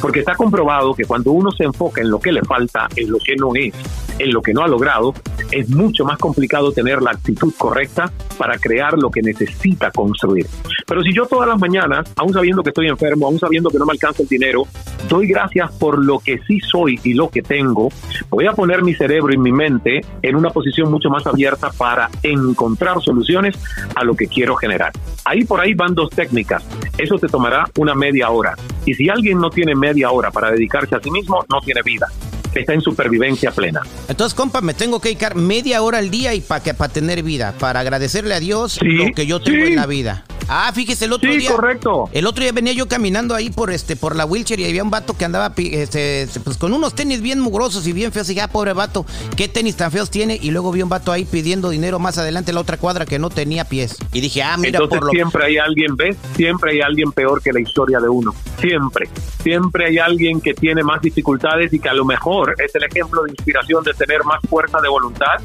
Porque 0.01 0.19
está 0.19 0.35
comprobado 0.35 0.93
que 0.93 1.05
cuando 1.05 1.31
uno 1.31 1.51
se 1.51 1.65
enfoca 1.65 2.01
en 2.01 2.09
lo 2.09 2.19
que 2.19 2.31
le 2.31 2.41
falta, 2.41 2.87
en 2.95 3.11
lo 3.11 3.17
que 3.19 3.35
no 3.35 3.51
es, 3.55 3.73
en 4.19 4.31
lo 4.33 4.41
que 4.41 4.53
no 4.53 4.63
ha 4.63 4.67
logrado, 4.67 5.13
es 5.51 5.69
mucho 5.69 6.05
más 6.05 6.17
complicado 6.17 6.71
tener 6.71 7.01
la 7.01 7.11
actitud 7.11 7.53
correcta 7.57 8.11
para 8.37 8.57
crear 8.57 8.97
lo 8.97 9.09
que 9.09 9.21
necesita 9.21 9.91
construir. 9.91 10.47
Pero 10.85 11.01
si 11.03 11.13
yo 11.13 11.25
todas 11.25 11.47
las 11.47 11.59
mañanas, 11.59 12.11
aún 12.15 12.33
sabiendo 12.33 12.63
que 12.63 12.69
estoy 12.69 12.87
enfermo, 12.87 13.27
aún 13.27 13.39
sabiendo 13.39 13.69
que 13.69 13.77
no 13.77 13.85
me 13.85 13.93
alcanza 13.93 14.21
el 14.23 14.27
dinero, 14.27 14.63
doy 15.07 15.27
gracias 15.27 15.71
por 15.73 16.03
lo 16.03 16.19
que 16.19 16.39
sí 16.47 16.59
soy 16.59 16.99
y 17.03 17.13
lo 17.13 17.29
que 17.29 17.41
tengo, 17.41 17.89
voy 18.29 18.47
a 18.47 18.53
poner 18.53 18.83
mi 18.83 18.93
cerebro 18.93 19.33
y 19.33 19.37
mi 19.37 19.51
mente 19.51 20.01
en 20.21 20.35
una 20.35 20.49
posición 20.49 20.91
mucho 20.91 21.09
más 21.09 21.25
abierta 21.25 21.71
para 21.77 22.09
encontrar 22.23 23.01
soluciones 23.01 23.57
a 23.95 24.03
lo 24.03 24.15
que 24.15 24.27
quiero 24.27 24.55
generar. 24.55 24.91
Ahí 25.25 25.43
por 25.43 25.59
ahí 25.59 25.73
van 25.73 25.95
dos 25.95 26.09
técnicas. 26.09 26.63
Eso 26.97 27.17
te 27.17 27.27
tomará 27.27 27.65
una 27.77 27.95
media 27.95 28.29
hora. 28.29 28.55
Y 28.85 28.93
si 28.93 29.09
alguien 29.09 29.39
no 29.39 29.49
tiene 29.49 29.75
media 29.75 30.11
hora 30.11 30.31
para 30.31 30.51
dedicarse 30.51 30.95
a 30.95 30.99
sí 30.99 31.11
mismo, 31.11 31.45
no 31.49 31.59
tiene 31.61 31.81
vida 31.83 32.07
está 32.55 32.73
en 32.73 32.81
supervivencia 32.81 33.51
plena. 33.51 33.81
Entonces, 34.07 34.33
compa, 34.33 34.61
me 34.61 34.73
tengo 34.73 34.99
que 34.99 35.09
dedicar 35.09 35.35
media 35.35 35.81
hora 35.81 35.99
al 35.99 36.09
día 36.09 36.33
y 36.33 36.41
para 36.41 36.63
que 36.63 36.73
para 36.73 36.91
tener 36.91 37.23
vida, 37.23 37.53
para 37.59 37.79
agradecerle 37.79 38.33
a 38.33 38.39
Dios 38.39 38.79
lo 38.81 39.11
que 39.13 39.25
yo 39.25 39.39
tengo 39.39 39.65
en 39.65 39.75
la 39.75 39.85
vida. 39.85 40.25
Ah, 40.51 40.71
fíjese, 40.73 41.05
el 41.05 41.13
otro 41.13 41.31
sí, 41.31 41.37
día. 41.37 41.51
correcto. 41.51 42.09
El 42.11 42.25
otro 42.25 42.41
día 42.43 42.51
venía 42.51 42.73
yo 42.73 42.87
caminando 42.87 43.35
ahí 43.35 43.51
por 43.51 43.69
este, 43.69 43.95
por 43.95 44.15
la 44.15 44.25
wheelchair 44.25 44.59
y 44.59 44.65
había 44.65 44.83
un 44.83 44.89
vato 44.89 45.15
que 45.15 45.23
andaba 45.23 45.53
este, 45.55 46.27
pues, 46.43 46.57
con 46.57 46.73
unos 46.73 46.95
tenis 46.95 47.21
bien 47.21 47.39
mugrosos 47.39 47.85
y 47.85 47.93
bien 47.93 48.11
feos. 48.11 48.27
Y 48.29 48.33
dije, 48.33 48.41
ah, 48.41 48.47
pobre 48.47 48.73
vato, 48.73 49.05
¿qué 49.37 49.47
tenis 49.47 49.75
tan 49.75 49.91
feos 49.91 50.09
tiene? 50.09 50.39
Y 50.41 50.49
luego 50.49 50.71
vi 50.71 50.81
un 50.81 50.89
vato 50.89 51.11
ahí 51.11 51.25
pidiendo 51.25 51.69
dinero 51.69 51.99
más 51.99 52.17
adelante 52.17 52.49
en 52.49 52.55
la 52.55 52.61
otra 52.61 52.77
cuadra 52.77 53.05
que 53.05 53.19
no 53.19 53.29
tenía 53.29 53.63
pies. 53.65 53.97
Y 54.11 54.21
dije, 54.21 54.41
ah, 54.41 54.57
mira, 54.57 54.79
Entonces, 54.79 55.07
siempre 55.11 55.45
hay 55.45 55.57
alguien, 55.59 55.95
¿ves? 55.95 56.17
Siempre 56.35 56.71
hay 56.71 56.81
alguien 56.81 57.11
peor 57.11 57.43
que 57.43 57.53
la 57.53 57.59
historia 57.59 57.99
de 57.99 58.09
uno. 58.09 58.33
Siempre. 58.59 59.07
Siempre 59.43 59.85
hay 59.85 59.99
alguien 59.99 60.41
que 60.41 60.55
tiene 60.55 60.83
más 60.83 60.99
dificultades 61.01 61.71
y 61.73 61.79
que 61.79 61.89
a 61.89 61.93
lo 61.93 62.05
mejor 62.05 62.55
es 62.57 62.73
el 62.73 62.83
ejemplo 62.83 63.23
de 63.23 63.31
inspiración 63.31 63.83
de 63.83 63.93
tener 63.93 64.23
más 64.23 64.39
fuerza 64.49 64.81
de 64.81 64.89
voluntad 64.89 65.35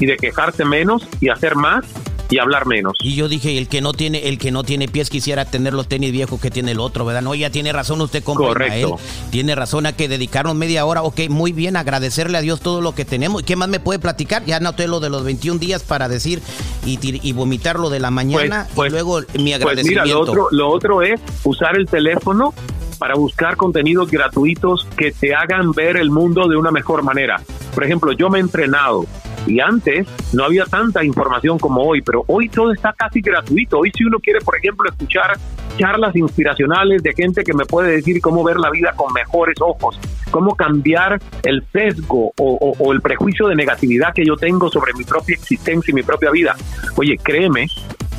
y 0.00 0.06
de 0.06 0.16
quejarse 0.16 0.64
menos 0.64 1.06
y 1.20 1.28
hacer 1.28 1.54
más 1.54 1.84
y 2.30 2.38
hablar 2.38 2.66
menos. 2.66 2.94
Y 3.02 3.14
yo 3.14 3.28
dije, 3.28 3.58
el 3.58 3.68
que 3.68 3.80
no 3.80 3.92
tiene, 3.92 4.28
el 4.28 4.38
que 4.38 4.50
no 4.50 4.64
tiene 4.64 4.88
pies 4.88 5.10
quisiera 5.10 5.44
tener 5.44 5.72
los 5.72 5.88
tenis 5.88 6.12
viejos 6.12 6.40
que 6.40 6.50
tiene 6.50 6.72
el 6.72 6.80
otro, 6.80 7.04
¿verdad? 7.04 7.22
No, 7.22 7.34
ya 7.34 7.50
tiene 7.50 7.72
razón 7.72 8.00
usted, 8.00 8.22
compa 8.22 8.48
Correcto. 8.48 8.98
Tiene 9.30 9.54
razón 9.54 9.86
a 9.86 9.92
que 9.92 10.08
dedicarnos 10.08 10.54
media 10.54 10.84
hora, 10.84 11.02
ok, 11.02 11.28
muy 11.28 11.52
bien, 11.52 11.76
agradecerle 11.76 12.38
a 12.38 12.40
Dios 12.40 12.60
todo 12.60 12.80
lo 12.80 12.94
que 12.94 13.04
tenemos. 13.04 13.42
¿Qué 13.42 13.56
más 13.56 13.68
me 13.68 13.80
puede 13.80 13.98
platicar? 13.98 14.44
Ya 14.44 14.60
noté 14.60 14.88
lo 14.88 15.00
de 15.00 15.10
los 15.10 15.24
21 15.24 15.58
días 15.58 15.82
para 15.82 16.08
decir 16.08 16.42
y, 16.84 16.98
y 17.02 17.32
vomitar 17.32 17.78
lo 17.78 17.90
de 17.90 18.00
la 18.00 18.10
mañana 18.10 18.66
pues, 18.74 18.74
pues, 18.74 18.88
y 18.88 18.92
luego 18.92 19.20
mi 19.38 19.52
agradecimiento. 19.52 19.64
Pues 19.64 19.86
mira, 19.86 20.04
lo 20.06 20.20
otro, 20.20 20.48
lo 20.50 20.68
otro 20.68 21.02
es 21.02 21.20
usar 21.44 21.76
el 21.76 21.86
teléfono 21.86 22.54
para 22.98 23.14
buscar 23.14 23.56
contenidos 23.56 24.10
gratuitos 24.10 24.86
que 24.96 25.12
te 25.12 25.34
hagan 25.34 25.72
ver 25.72 25.96
el 25.96 26.10
mundo 26.10 26.48
de 26.48 26.56
una 26.56 26.70
mejor 26.70 27.02
manera. 27.02 27.40
Por 27.74 27.84
ejemplo, 27.84 28.12
yo 28.12 28.28
me 28.28 28.38
he 28.38 28.40
entrenado 28.40 29.06
y 29.48 29.60
antes 29.60 30.06
no 30.32 30.44
había 30.44 30.64
tanta 30.64 31.04
información 31.04 31.58
como 31.58 31.82
hoy, 31.82 32.02
pero 32.02 32.24
hoy 32.26 32.48
todo 32.48 32.72
está 32.72 32.92
casi 32.92 33.20
gratuito. 33.20 33.78
Hoy 33.78 33.90
si 33.96 34.04
uno 34.04 34.18
quiere, 34.18 34.40
por 34.40 34.56
ejemplo, 34.56 34.88
escuchar 34.88 35.38
charlas 35.78 36.14
inspiracionales 36.16 37.02
de 37.02 37.14
gente 37.14 37.44
que 37.44 37.54
me 37.54 37.64
puede 37.64 37.92
decir 37.92 38.20
cómo 38.20 38.42
ver 38.44 38.56
la 38.58 38.70
vida 38.70 38.92
con 38.96 39.12
mejores 39.12 39.56
ojos, 39.60 39.98
cómo 40.30 40.54
cambiar 40.54 41.20
el 41.44 41.64
sesgo 41.72 42.32
o, 42.36 42.92
el 42.92 43.00
prejuicio 43.00 43.48
de 43.48 43.54
negatividad 43.54 44.12
que 44.12 44.24
yo 44.24 44.36
tengo 44.36 44.68
sobre 44.70 44.92
mi 44.94 45.04
propia 45.04 45.34
existencia 45.34 45.90
y 45.90 45.94
mi 45.94 46.02
propia 46.02 46.30
vida. 46.30 46.56
Oye, 46.96 47.16
créeme 47.22 47.66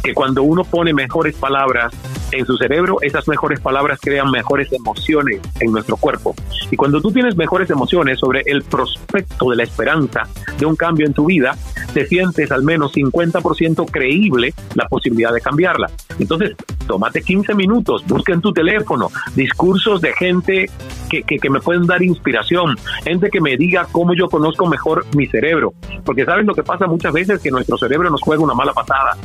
que 0.04 0.14
cuando 0.14 0.44
uno 0.44 0.64
pone 0.64 0.94
mejores 0.94 1.36
palabras 1.36 1.94
en 2.32 2.46
su 2.46 2.58
cerebro, 2.58 2.98
esas 3.02 3.28
mejores 3.28 3.60
palabras 3.60 4.00
crean 4.02 4.30
mejores 4.32 4.72
emociones 4.72 5.40
en 5.60 5.72
nuestro 5.72 5.98
cuerpo. 5.98 6.36
Y 6.72 6.76
cuando 6.76 7.02
tú 7.02 7.12
tienes 7.12 7.36
mejores 7.36 7.70
emociones 7.70 8.20
sobre 8.20 8.44
el 8.46 8.64
prospecto 8.64 9.50
de 9.50 9.58
la 9.58 9.64
esperanza 9.64 10.28
de 10.58 10.66
un 10.66 10.76
cambio 10.76 11.08
en 11.08 11.14
tu 11.14 11.26
vida, 11.26 11.58
te 11.94 12.06
sientes 12.06 12.52
al 12.52 12.64
menos 12.64 12.94
50% 12.94 13.90
creíble 13.90 14.54
la 14.76 14.88
posibilidad 14.88 15.34
de 15.34 15.42
cambiarla. 15.42 15.90
Entonces, 16.20 16.56
tómate 16.88 17.22
15 17.22 17.56
minutos, 17.56 18.06
busca 18.06 18.34
en 18.34 18.42
tu 18.42 18.54
teléfono 18.54 19.10
discursos 19.36 20.02
de 20.02 20.14
gente 20.14 20.70
que, 21.10 21.24
que, 21.24 21.40
que, 21.40 21.50
me 21.50 21.60
pueden 21.60 21.88
dar 21.88 22.04
inspiración, 22.04 22.78
gente 23.04 23.30
que 23.30 23.42
me 23.42 23.58
diga 23.58 23.88
cómo 23.92 24.14
yo 24.14 24.30
conozco 24.30 24.68
mejor 24.68 25.06
mi 25.16 25.26
cerebro. 25.28 25.74
Porque 26.06 26.26
sabes 26.26 26.46
lo 26.46 26.54
que 26.54 26.64
pasa 26.64 26.86
muchas 26.86 27.14
veces 27.14 27.42
que 27.42 27.50
nuestro 27.50 27.78
cerebro 27.78 28.10
nos 28.10 28.22
juega 28.22 28.44
una 28.44 28.54
mala 28.54 28.74
pasada 28.74 29.18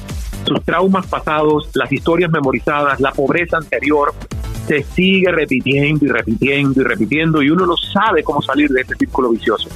sus 0.44 0.62
traumas 0.64 1.06
pasados, 1.06 1.70
las 1.74 1.90
historias 1.92 2.30
memorizadas, 2.30 3.00
la 3.00 3.12
pobreza 3.12 3.56
anterior, 3.56 4.12
se 4.66 4.82
sigue 4.82 5.30
repitiendo 5.30 6.06
y 6.06 6.08
repitiendo 6.08 6.80
y 6.80 6.84
repitiendo 6.84 7.42
y 7.42 7.50
uno 7.50 7.66
no 7.66 7.76
sabe 7.76 8.22
cómo 8.22 8.40
salir 8.40 8.70
de 8.70 8.80
ese 8.82 8.94
círculo 8.96 9.30
vicioso. 9.30 9.68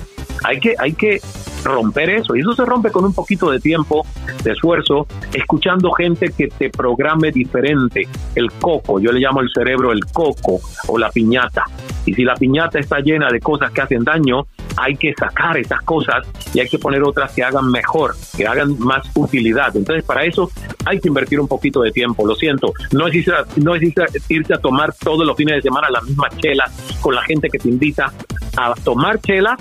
Hay 0.45 0.61
que, 0.61 0.75
hay 0.79 0.93
que 0.93 1.21
romper 1.65 2.11
eso 2.11 2.37
y 2.37 2.41
eso 2.41 2.55
se 2.55 2.65
rompe 2.65 2.91
con 2.91 3.05
un 3.05 3.15
poquito 3.15 3.51
de 3.51 3.61
tiempo, 3.61 4.07
de 4.43 4.53
esfuerzo, 4.53 5.07
escuchando 5.33 5.93
gente 5.93 6.31
que 6.37 6.49
te 6.49 6.71
programe 6.71 7.31
diferente. 7.31 8.09
El 8.35 8.51
coco, 8.53 9.01
yo 9.01 9.13
le 9.13 9.21
llamo 9.21 9.41
el 9.41 9.51
cerebro 9.53 9.93
el 9.93 10.05
coco 10.07 10.61
o 10.87 10.99
la 10.99 11.11
piñata. 11.11 11.65
Y 12.07 12.15
si 12.15 12.25
la 12.25 12.35
piñata 12.35 12.79
está 12.79 13.01
llena 13.01 13.29
de 13.31 13.41
cosas 13.41 13.71
que 13.71 13.83
hacen 13.83 14.03
daño, 14.03 14.47
hay 14.77 14.97
que 14.97 15.13
sacar 15.15 15.57
esas 15.59 15.83
cosas 15.83 16.27
y 16.55 16.61
hay 16.61 16.69
que 16.69 16.79
poner 16.79 17.03
otras 17.03 17.33
que 17.33 17.43
hagan 17.43 17.71
mejor, 17.71 18.15
que 18.37 18.47
hagan 18.47 18.79
más 18.79 19.11
utilidad. 19.15 19.77
Entonces, 19.77 20.05
para 20.05 20.25
eso 20.25 20.51
hay 20.87 21.01
que 21.01 21.09
invertir 21.09 21.41
un 21.41 21.49
poquito 21.49 21.83
de 21.83 21.91
tiempo. 21.91 22.27
Lo 22.27 22.35
siento, 22.35 22.73
no 22.93 23.09
es, 23.09 23.15
irse 23.15 23.33
a, 23.33 23.45
no 23.57 23.75
es 23.75 23.83
irse 24.29 24.55
a 24.55 24.59
tomar 24.59 24.95
todos 24.95 25.27
los 25.27 25.37
fines 25.37 25.57
de 25.57 25.63
semana 25.63 25.91
la 25.91 26.01
misma 26.01 26.29
chela 26.41 26.71
con 27.01 27.15
la 27.15 27.23
gente 27.23 27.49
que 27.51 27.59
te 27.59 27.69
invita 27.69 28.13
a 28.57 28.75
tomar 28.83 29.21
chela 29.21 29.57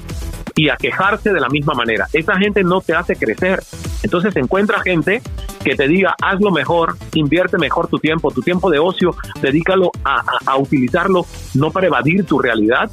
y 0.58 0.70
a 0.70 0.76
quejarse 0.76 1.32
de 1.32 1.40
la 1.40 1.48
misma 1.48 1.74
manera. 1.74 2.08
Esa 2.12 2.36
gente 2.36 2.64
no 2.64 2.82
te 2.82 2.94
hace 2.94 3.16
crecer. 3.16 3.64
Entonces 4.04 4.36
encuentra 4.36 4.82
gente 4.82 5.22
que 5.64 5.76
te 5.76 5.88
diga, 5.88 6.16
hazlo 6.22 6.52
mejor, 6.52 6.98
invierte 7.14 7.58
mejor 7.58 7.88
tu 7.88 8.00
tiempo, 8.00 8.32
tu 8.32 8.42
tiempo 8.42 8.70
de 8.70 8.80
ocio, 8.80 9.16
dedícalo 9.40 9.92
a, 10.04 10.24
a, 10.46 10.58
utilizarlo 10.58 11.26
no 11.54 11.72
para 11.72 11.88
evadir 11.88 12.26
tu 12.26 12.40
realidad 12.40 12.90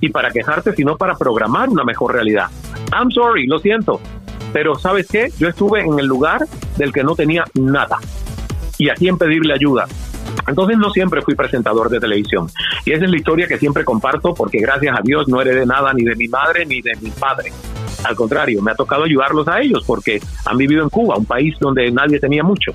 y 0.00 0.08
para 0.10 0.30
quejarte, 0.30 0.72
sino 0.72 0.96
para 0.96 1.14
programar 1.14 1.68
una 1.68 1.84
mejor 1.84 2.14
realidad. 2.14 2.46
I'm 2.92 3.10
sorry, 3.10 3.46
lo 3.46 3.58
siento, 3.58 4.00
pero 4.52 4.76
¿sabes 4.76 5.08
qué? 5.10 5.32
Yo 5.38 5.48
estuve 5.48 5.80
en 5.80 5.98
el 5.98 6.06
lugar 6.06 6.46
del 6.76 6.92
que 6.92 7.02
no 7.02 7.16
tenía 7.16 7.44
nada 7.54 7.98
y 8.78 8.88
a 8.88 8.94
quién 8.94 9.18
pedirle 9.18 9.54
ayuda. 9.54 9.86
Entonces 10.46 10.78
no 10.78 10.90
siempre 10.90 11.22
fui 11.22 11.34
presentador 11.34 11.88
de 11.88 12.00
televisión. 12.00 12.48
Y 12.84 12.92
esa 12.92 13.04
es 13.04 13.10
la 13.10 13.16
historia 13.16 13.46
que 13.46 13.58
siempre 13.58 13.84
comparto 13.84 14.34
porque 14.34 14.58
gracias 14.58 14.96
a 14.98 15.02
Dios 15.02 15.28
no 15.28 15.40
heredé 15.40 15.66
nada 15.66 15.92
ni 15.92 16.04
de 16.04 16.14
mi 16.16 16.28
madre 16.28 16.66
ni 16.66 16.82
de 16.82 16.92
mi 17.00 17.10
padre. 17.10 17.52
Al 18.04 18.14
contrario, 18.14 18.60
me 18.60 18.72
ha 18.72 18.74
tocado 18.74 19.04
ayudarlos 19.04 19.48
a 19.48 19.60
ellos 19.60 19.82
porque 19.86 20.20
han 20.44 20.58
vivido 20.58 20.82
en 20.82 20.90
Cuba, 20.90 21.16
un 21.16 21.24
país 21.24 21.56
donde 21.58 21.90
nadie 21.90 22.20
tenía 22.20 22.42
mucho. 22.42 22.72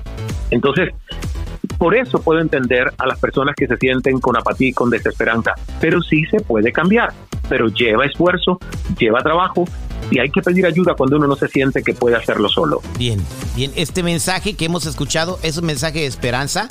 Entonces, 0.50 0.90
por 1.78 1.94
eso 1.94 2.20
puedo 2.20 2.40
entender 2.40 2.92
a 2.98 3.06
las 3.06 3.18
personas 3.18 3.54
que 3.56 3.66
se 3.66 3.76
sienten 3.76 4.20
con 4.20 4.36
apatía 4.36 4.68
y 4.68 4.72
con 4.72 4.90
desesperanza, 4.90 5.54
pero 5.80 6.02
sí 6.02 6.24
se 6.26 6.40
puede 6.40 6.72
cambiar, 6.72 7.12
pero 7.48 7.68
lleva 7.68 8.04
esfuerzo, 8.06 8.58
lleva 8.98 9.20
trabajo 9.20 9.64
y 10.10 10.18
hay 10.18 10.30
que 10.30 10.42
pedir 10.42 10.66
ayuda 10.66 10.94
cuando 10.94 11.16
uno 11.16 11.26
no 11.26 11.36
se 11.36 11.48
siente 11.48 11.82
que 11.82 11.94
puede 11.94 12.16
hacerlo 12.16 12.48
solo. 12.48 12.82
Bien, 12.98 13.20
bien, 13.54 13.72
este 13.76 14.02
mensaje 14.02 14.54
que 14.54 14.64
hemos 14.64 14.86
escuchado 14.86 15.38
es 15.42 15.56
un 15.56 15.66
mensaje 15.66 16.00
de 16.00 16.06
esperanza. 16.06 16.68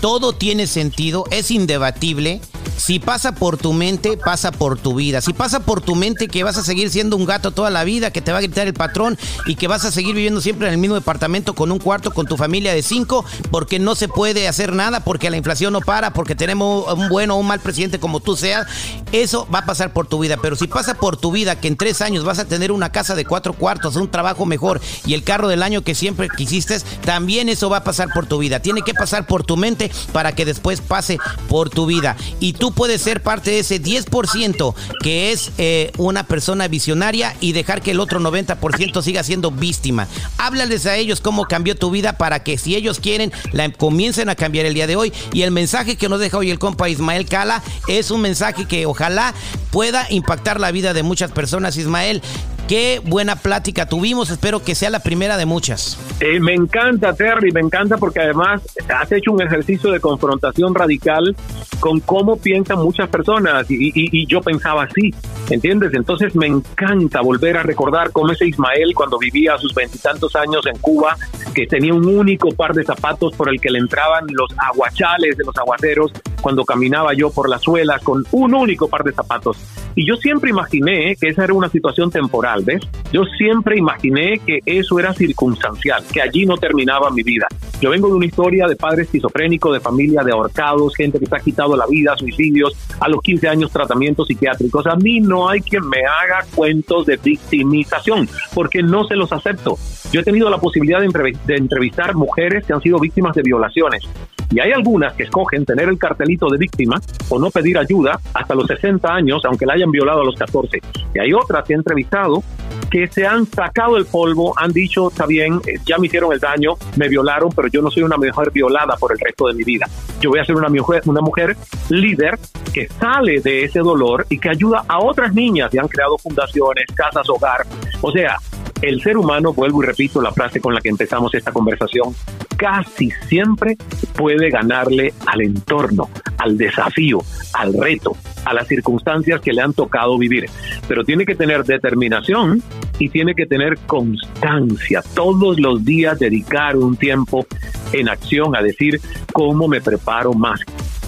Todo 0.00 0.32
tiene 0.32 0.66
sentido, 0.66 1.24
es 1.30 1.50
indebatible. 1.50 2.40
Si 2.76 2.98
pasa 2.98 3.32
por 3.32 3.58
tu 3.58 3.72
mente, 3.72 4.16
pasa 4.16 4.52
por 4.52 4.78
tu 4.78 4.94
vida. 4.94 5.20
Si 5.20 5.32
pasa 5.32 5.60
por 5.60 5.80
tu 5.80 5.94
mente 5.94 6.28
que 6.28 6.44
vas 6.44 6.56
a 6.56 6.62
seguir 6.62 6.90
siendo 6.90 7.16
un 7.16 7.26
gato 7.26 7.50
toda 7.50 7.70
la 7.70 7.84
vida, 7.84 8.10
que 8.10 8.22
te 8.22 8.32
va 8.32 8.38
a 8.38 8.40
gritar 8.40 8.66
el 8.66 8.74
patrón 8.74 9.18
y 9.46 9.56
que 9.56 9.68
vas 9.68 9.84
a 9.84 9.90
seguir 9.90 10.14
viviendo 10.14 10.40
siempre 10.40 10.68
en 10.68 10.74
el 10.74 10.78
mismo 10.78 10.94
departamento 10.94 11.54
con 11.54 11.72
un 11.72 11.78
cuarto 11.78 12.12
con 12.12 12.26
tu 12.26 12.36
familia 12.36 12.72
de 12.72 12.82
cinco, 12.82 13.24
porque 13.50 13.78
no 13.78 13.94
se 13.94 14.08
puede 14.08 14.48
hacer 14.48 14.72
nada, 14.72 15.00
porque 15.00 15.30
la 15.30 15.36
inflación 15.36 15.72
no 15.72 15.80
para, 15.80 16.12
porque 16.12 16.34
tenemos 16.34 16.92
un 16.92 17.08
bueno 17.08 17.34
o 17.34 17.38
un 17.38 17.46
mal 17.46 17.60
presidente 17.60 17.98
como 17.98 18.20
tú 18.20 18.36
seas, 18.36 18.66
eso 19.12 19.46
va 19.52 19.60
a 19.60 19.66
pasar 19.66 19.92
por 19.92 20.06
tu 20.06 20.18
vida. 20.18 20.36
Pero 20.40 20.56
si 20.56 20.66
pasa 20.66 20.94
por 20.94 21.16
tu 21.16 21.32
vida 21.32 21.60
que 21.60 21.68
en 21.68 21.76
tres 21.76 22.00
años 22.00 22.24
vas 22.24 22.38
a 22.38 22.46
tener 22.46 22.72
una 22.72 22.92
casa 22.92 23.14
de 23.14 23.24
cuatro 23.24 23.52
cuartos, 23.54 23.96
un 23.96 24.10
trabajo 24.10 24.46
mejor 24.46 24.80
y 25.04 25.14
el 25.14 25.24
carro 25.24 25.48
del 25.48 25.62
año 25.62 25.82
que 25.82 25.94
siempre 25.94 26.28
quisiste, 26.28 26.78
también 27.04 27.48
eso 27.48 27.70
va 27.70 27.78
a 27.78 27.84
pasar 27.84 28.08
por 28.12 28.26
tu 28.26 28.38
vida. 28.38 28.60
Tiene 28.60 28.82
que 28.82 28.94
pasar 28.94 29.26
por 29.26 29.44
tu 29.44 29.56
mente 29.56 29.90
para 30.12 30.32
que 30.32 30.44
después 30.44 30.80
pase 30.80 31.18
por 31.48 31.70
tu 31.70 31.86
vida. 31.86 32.16
Tú 32.52 32.72
puedes 32.72 33.02
ser 33.02 33.22
parte 33.22 33.50
de 33.50 33.60
ese 33.60 33.82
10% 33.82 34.74
que 35.02 35.32
es 35.32 35.52
eh, 35.58 35.92
una 35.98 36.24
persona 36.24 36.68
visionaria 36.68 37.34
y 37.40 37.52
dejar 37.52 37.82
que 37.82 37.92
el 37.92 38.00
otro 38.00 38.20
90% 38.20 39.02
siga 39.02 39.22
siendo 39.22 39.50
víctima. 39.50 40.08
Háblales 40.38 40.86
a 40.86 40.96
ellos 40.96 41.20
cómo 41.20 41.44
cambió 41.44 41.76
tu 41.76 41.90
vida 41.90 42.18
para 42.18 42.42
que 42.42 42.58
si 42.58 42.76
ellos 42.76 43.00
quieren 43.00 43.32
la 43.52 43.70
comiencen 43.72 44.28
a 44.28 44.34
cambiar 44.34 44.66
el 44.66 44.74
día 44.74 44.86
de 44.86 44.96
hoy. 44.96 45.12
Y 45.32 45.42
el 45.42 45.50
mensaje 45.50 45.96
que 45.96 46.08
nos 46.08 46.20
deja 46.20 46.38
hoy 46.38 46.50
el 46.50 46.58
compa 46.58 46.88
Ismael 46.88 47.26
Cala 47.26 47.62
es 47.86 48.10
un 48.10 48.20
mensaje 48.20 48.66
que 48.66 48.86
ojalá 48.86 49.34
pueda 49.70 50.06
impactar 50.10 50.60
la 50.60 50.70
vida 50.70 50.94
de 50.94 51.02
muchas 51.02 51.32
personas. 51.32 51.76
Ismael, 51.76 52.22
Qué 52.68 53.00
buena 53.02 53.36
plática 53.36 53.88
tuvimos, 53.88 54.28
espero 54.28 54.62
que 54.62 54.74
sea 54.74 54.90
la 54.90 55.00
primera 55.00 55.38
de 55.38 55.46
muchas. 55.46 55.98
Eh, 56.20 56.38
me 56.38 56.52
encanta, 56.52 57.14
Terry, 57.14 57.50
me 57.50 57.60
encanta 57.60 57.96
porque 57.96 58.20
además 58.20 58.60
has 58.94 59.10
hecho 59.10 59.32
un 59.32 59.40
ejercicio 59.40 59.90
de 59.90 60.00
confrontación 60.00 60.74
radical 60.74 61.34
con 61.80 62.00
cómo 62.00 62.36
piensan 62.36 62.80
muchas 62.80 63.08
personas 63.08 63.70
y, 63.70 63.86
y, 63.86 63.92
y 63.94 64.26
yo 64.26 64.42
pensaba 64.42 64.82
así, 64.82 65.14
¿entiendes? 65.48 65.94
Entonces 65.94 66.36
me 66.36 66.46
encanta 66.46 67.22
volver 67.22 67.56
a 67.56 67.62
recordar 67.62 68.12
cómo 68.12 68.32
ese 68.32 68.46
Ismael 68.46 68.92
cuando 68.94 69.16
vivía 69.16 69.54
a 69.54 69.58
sus 69.58 69.74
veintitantos 69.74 70.36
años 70.36 70.66
en 70.66 70.76
Cuba, 70.78 71.16
que 71.54 71.66
tenía 71.66 71.94
un 71.94 72.06
único 72.06 72.50
par 72.50 72.74
de 72.74 72.84
zapatos 72.84 73.34
por 73.34 73.48
el 73.48 73.58
que 73.62 73.70
le 73.70 73.78
entraban 73.78 74.26
los 74.28 74.50
aguachales 74.58 75.38
de 75.38 75.44
los 75.44 75.56
aguaceros 75.56 76.12
cuando 76.40 76.64
caminaba 76.64 77.14
yo 77.14 77.30
por 77.30 77.48
las 77.48 77.62
suelas 77.62 78.02
con 78.02 78.24
un 78.32 78.54
único 78.54 78.88
par 78.88 79.04
de 79.04 79.12
zapatos. 79.12 79.56
Y 79.94 80.06
yo 80.06 80.16
siempre 80.16 80.50
imaginé 80.50 81.16
que 81.16 81.28
esa 81.28 81.44
era 81.44 81.54
una 81.54 81.68
situación 81.68 82.10
temporal, 82.10 82.62
¿ves? 82.64 82.80
Yo 83.12 83.24
siempre 83.24 83.76
imaginé 83.76 84.38
que 84.38 84.60
eso 84.64 84.98
era 85.00 85.12
circunstancial, 85.12 86.04
que 86.12 86.22
allí 86.22 86.46
no 86.46 86.56
terminaba 86.56 87.10
mi 87.10 87.22
vida. 87.22 87.48
Yo 87.80 87.90
vengo 87.90 88.08
de 88.08 88.14
una 88.14 88.26
historia 88.26 88.66
de 88.66 88.76
padre 88.76 89.02
esquizofrénico, 89.02 89.72
de 89.72 89.80
familia 89.80 90.22
de 90.22 90.32
ahorcados, 90.32 90.94
gente 90.94 91.18
que 91.18 91.26
se 91.26 91.36
ha 91.36 91.40
quitado 91.40 91.76
la 91.76 91.86
vida, 91.86 92.16
suicidios, 92.16 92.76
a 93.00 93.08
los 93.08 93.20
15 93.22 93.48
años 93.48 93.70
tratamientos 93.70 94.26
psiquiátricos. 94.28 94.86
A 94.86 94.96
mí 94.96 95.20
no 95.20 95.48
hay 95.48 95.60
quien 95.60 95.88
me 95.88 96.04
haga 96.04 96.44
cuentos 96.54 97.06
de 97.06 97.16
victimización, 97.16 98.28
porque 98.54 98.82
no 98.82 99.04
se 99.04 99.16
los 99.16 99.32
acepto. 99.32 99.76
Yo 100.12 100.20
he 100.20 100.24
tenido 100.24 100.48
la 100.48 100.58
posibilidad 100.58 101.00
de, 101.00 101.56
entrevistar 101.56 102.14
mujeres 102.14 102.64
que 102.64 102.72
han 102.72 102.80
sido 102.80 102.98
víctimas 102.98 103.34
de 103.34 103.42
violaciones. 103.42 104.04
Y 104.50 104.60
hay 104.60 104.72
algunas 104.72 105.12
que 105.14 105.24
escogen 105.24 105.66
tener 105.66 105.88
el 105.88 105.98
cartelito 106.28 106.48
de 106.48 106.58
víctima 106.58 107.00
o 107.28 107.38
no 107.38 107.50
pedir 107.50 107.78
ayuda 107.78 108.20
hasta 108.34 108.54
los 108.54 108.66
60 108.66 109.08
años, 109.08 109.42
aunque 109.44 109.66
la 109.66 109.74
hayan 109.74 109.90
violado 109.90 110.20
a 110.20 110.24
los 110.24 110.36
14. 110.36 110.80
Y 111.14 111.18
hay 111.18 111.32
otras 111.32 111.64
que 111.64 111.72
he 111.72 111.76
entrevistado 111.76 112.42
que 112.90 113.06
se 113.08 113.26
han 113.26 113.46
sacado 113.46 113.96
el 113.98 114.06
polvo, 114.06 114.54
han 114.56 114.72
dicho, 114.72 115.08
está 115.08 115.26
bien, 115.26 115.60
ya 115.84 115.98
me 115.98 116.06
hicieron 116.06 116.32
el 116.32 116.40
daño, 116.40 116.72
me 116.96 117.08
violaron, 117.08 117.50
pero 117.54 117.68
yo 117.68 117.82
no 117.82 117.90
soy 117.90 118.02
una 118.02 118.16
mujer 118.16 118.50
violada 118.50 118.96
por 118.96 119.12
el 119.12 119.18
resto 119.18 119.46
de 119.48 119.54
mi 119.54 119.64
vida. 119.64 119.86
Yo 120.20 120.30
voy 120.30 120.40
a 120.40 120.44
ser 120.44 120.56
una 120.56 120.68
mujer, 120.68 121.02
una 121.04 121.20
mujer 121.20 121.56
líder 121.90 122.38
que 122.72 122.88
sale 122.88 123.40
de 123.40 123.64
ese 123.64 123.80
dolor 123.80 124.26
y 124.30 124.38
que 124.38 124.48
ayuda 124.48 124.84
a 124.88 125.00
otras 125.00 125.34
niñas 125.34 125.72
y 125.74 125.78
han 125.78 125.88
creado 125.88 126.16
fundaciones, 126.18 126.86
casas, 126.94 127.28
hogar. 127.28 127.66
O 128.00 128.10
sea, 128.10 128.36
el 128.82 129.02
ser 129.02 129.16
humano, 129.16 129.52
vuelvo 129.52 129.82
y 129.82 129.86
repito 129.86 130.20
la 130.20 130.32
frase 130.32 130.60
con 130.60 130.74
la 130.74 130.80
que 130.80 130.88
empezamos 130.88 131.34
esta 131.34 131.52
conversación, 131.52 132.14
casi 132.56 133.10
siempre 133.28 133.76
puede 134.16 134.50
ganarle 134.50 135.12
al 135.26 135.40
entorno, 135.40 136.08
al 136.38 136.56
desafío, 136.56 137.20
al 137.54 137.74
reto, 137.74 138.16
a 138.44 138.54
las 138.54 138.68
circunstancias 138.68 139.40
que 139.40 139.52
le 139.52 139.62
han 139.62 139.72
tocado 139.72 140.16
vivir. 140.18 140.46
Pero 140.86 141.04
tiene 141.04 141.24
que 141.24 141.34
tener 141.34 141.64
determinación 141.64 142.62
y 142.98 143.08
tiene 143.08 143.34
que 143.34 143.46
tener 143.46 143.78
constancia. 143.86 145.02
Todos 145.14 145.58
los 145.58 145.84
días 145.84 146.18
dedicar 146.18 146.76
un 146.76 146.96
tiempo 146.96 147.46
en 147.92 148.08
acción 148.08 148.56
a 148.56 148.62
decir 148.62 149.00
cómo 149.32 149.68
me 149.68 149.80
preparo 149.80 150.32
más, 150.34 150.60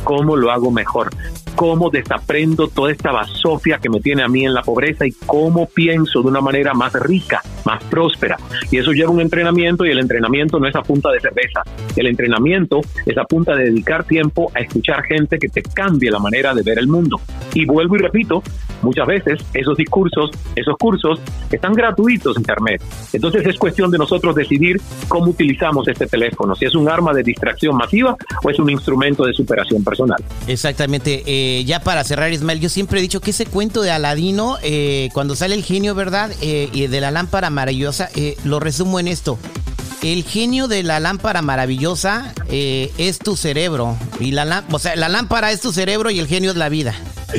cómo 0.04 0.37
lo 0.37 0.50
hago 0.50 0.70
mejor, 0.70 1.11
cómo 1.54 1.90
desaprendo 1.90 2.68
toda 2.68 2.92
esta 2.92 3.12
basofia 3.12 3.78
que 3.78 3.90
me 3.90 4.00
tiene 4.00 4.22
a 4.22 4.28
mí 4.28 4.44
en 4.44 4.54
la 4.54 4.62
pobreza 4.62 5.06
y 5.06 5.12
cómo 5.12 5.66
pienso 5.66 6.22
de 6.22 6.28
una 6.28 6.40
manera 6.40 6.74
más 6.74 6.92
rica 6.94 7.42
más 7.64 7.82
próspera. 7.84 8.36
Y 8.70 8.78
eso 8.78 8.92
lleva 8.92 9.10
un 9.10 9.20
entrenamiento 9.20 9.84
y 9.84 9.90
el 9.90 9.98
entrenamiento 9.98 10.58
no 10.58 10.66
es 10.66 10.74
a 10.74 10.82
punta 10.82 11.10
de 11.10 11.20
cerveza. 11.20 11.62
El 11.96 12.06
entrenamiento 12.06 12.80
es 13.06 13.16
a 13.18 13.24
punta 13.24 13.54
de 13.54 13.64
dedicar 13.64 14.04
tiempo 14.04 14.50
a 14.54 14.60
escuchar 14.60 15.02
gente 15.04 15.38
que 15.38 15.48
te 15.48 15.62
cambie 15.62 16.10
la 16.10 16.18
manera 16.18 16.54
de 16.54 16.62
ver 16.62 16.78
el 16.78 16.88
mundo. 16.88 17.20
Y 17.54 17.66
vuelvo 17.66 17.96
y 17.96 17.98
repito, 17.98 18.42
muchas 18.82 19.06
veces 19.06 19.40
esos 19.54 19.76
discursos, 19.76 20.30
esos 20.56 20.76
cursos 20.76 21.20
están 21.50 21.72
gratuitos 21.72 22.36
en 22.36 22.42
Internet. 22.42 22.82
Entonces 23.12 23.46
es 23.46 23.58
cuestión 23.58 23.90
de 23.90 23.98
nosotros 23.98 24.34
decidir 24.34 24.80
cómo 25.08 25.30
utilizamos 25.30 25.86
este 25.88 26.06
teléfono, 26.06 26.54
si 26.54 26.64
es 26.64 26.74
un 26.74 26.88
arma 26.88 27.12
de 27.12 27.22
distracción 27.22 27.76
masiva 27.76 28.16
o 28.42 28.50
es 28.50 28.58
un 28.58 28.70
instrumento 28.70 29.24
de 29.24 29.32
superación 29.32 29.84
personal. 29.84 30.22
Exactamente. 30.46 31.22
Eh, 31.26 31.64
ya 31.64 31.80
para 31.80 32.04
cerrar, 32.04 32.32
Ismael, 32.32 32.60
yo 32.60 32.68
siempre 32.68 32.98
he 32.98 33.02
dicho 33.02 33.20
que 33.20 33.30
ese 33.30 33.46
cuento 33.46 33.82
de 33.82 33.90
Aladino, 33.90 34.56
eh, 34.62 35.08
cuando 35.12 35.36
sale 35.36 35.54
el 35.54 35.64
genio, 35.64 35.94
¿verdad? 35.94 36.30
Eh, 36.42 36.68
y 36.72 36.86
de 36.86 37.00
la 37.00 37.10
lámpara 37.10 37.50
maravillosa, 37.50 38.08
lo 38.44 38.60
resumo 38.60 39.00
en 39.00 39.08
esto. 39.08 39.38
El 40.02 40.24
genio 40.24 40.66
de 40.66 40.82
la 40.82 40.98
lámpara 40.98 41.42
maravillosa 41.42 42.32
es 42.48 43.18
tu 43.18 43.36
cerebro. 43.36 43.96
Y 44.18 44.32
la, 44.32 44.64
o 44.70 44.78
sea, 44.78 44.96
la 44.96 45.10
lámpara 45.10 45.52
es 45.52 45.60
tu 45.60 45.72
cerebro 45.72 46.10
y 46.10 46.18
el 46.18 46.26
genio 46.26 46.50
es 46.50 46.56
la 46.56 46.70
vida. 46.70 46.94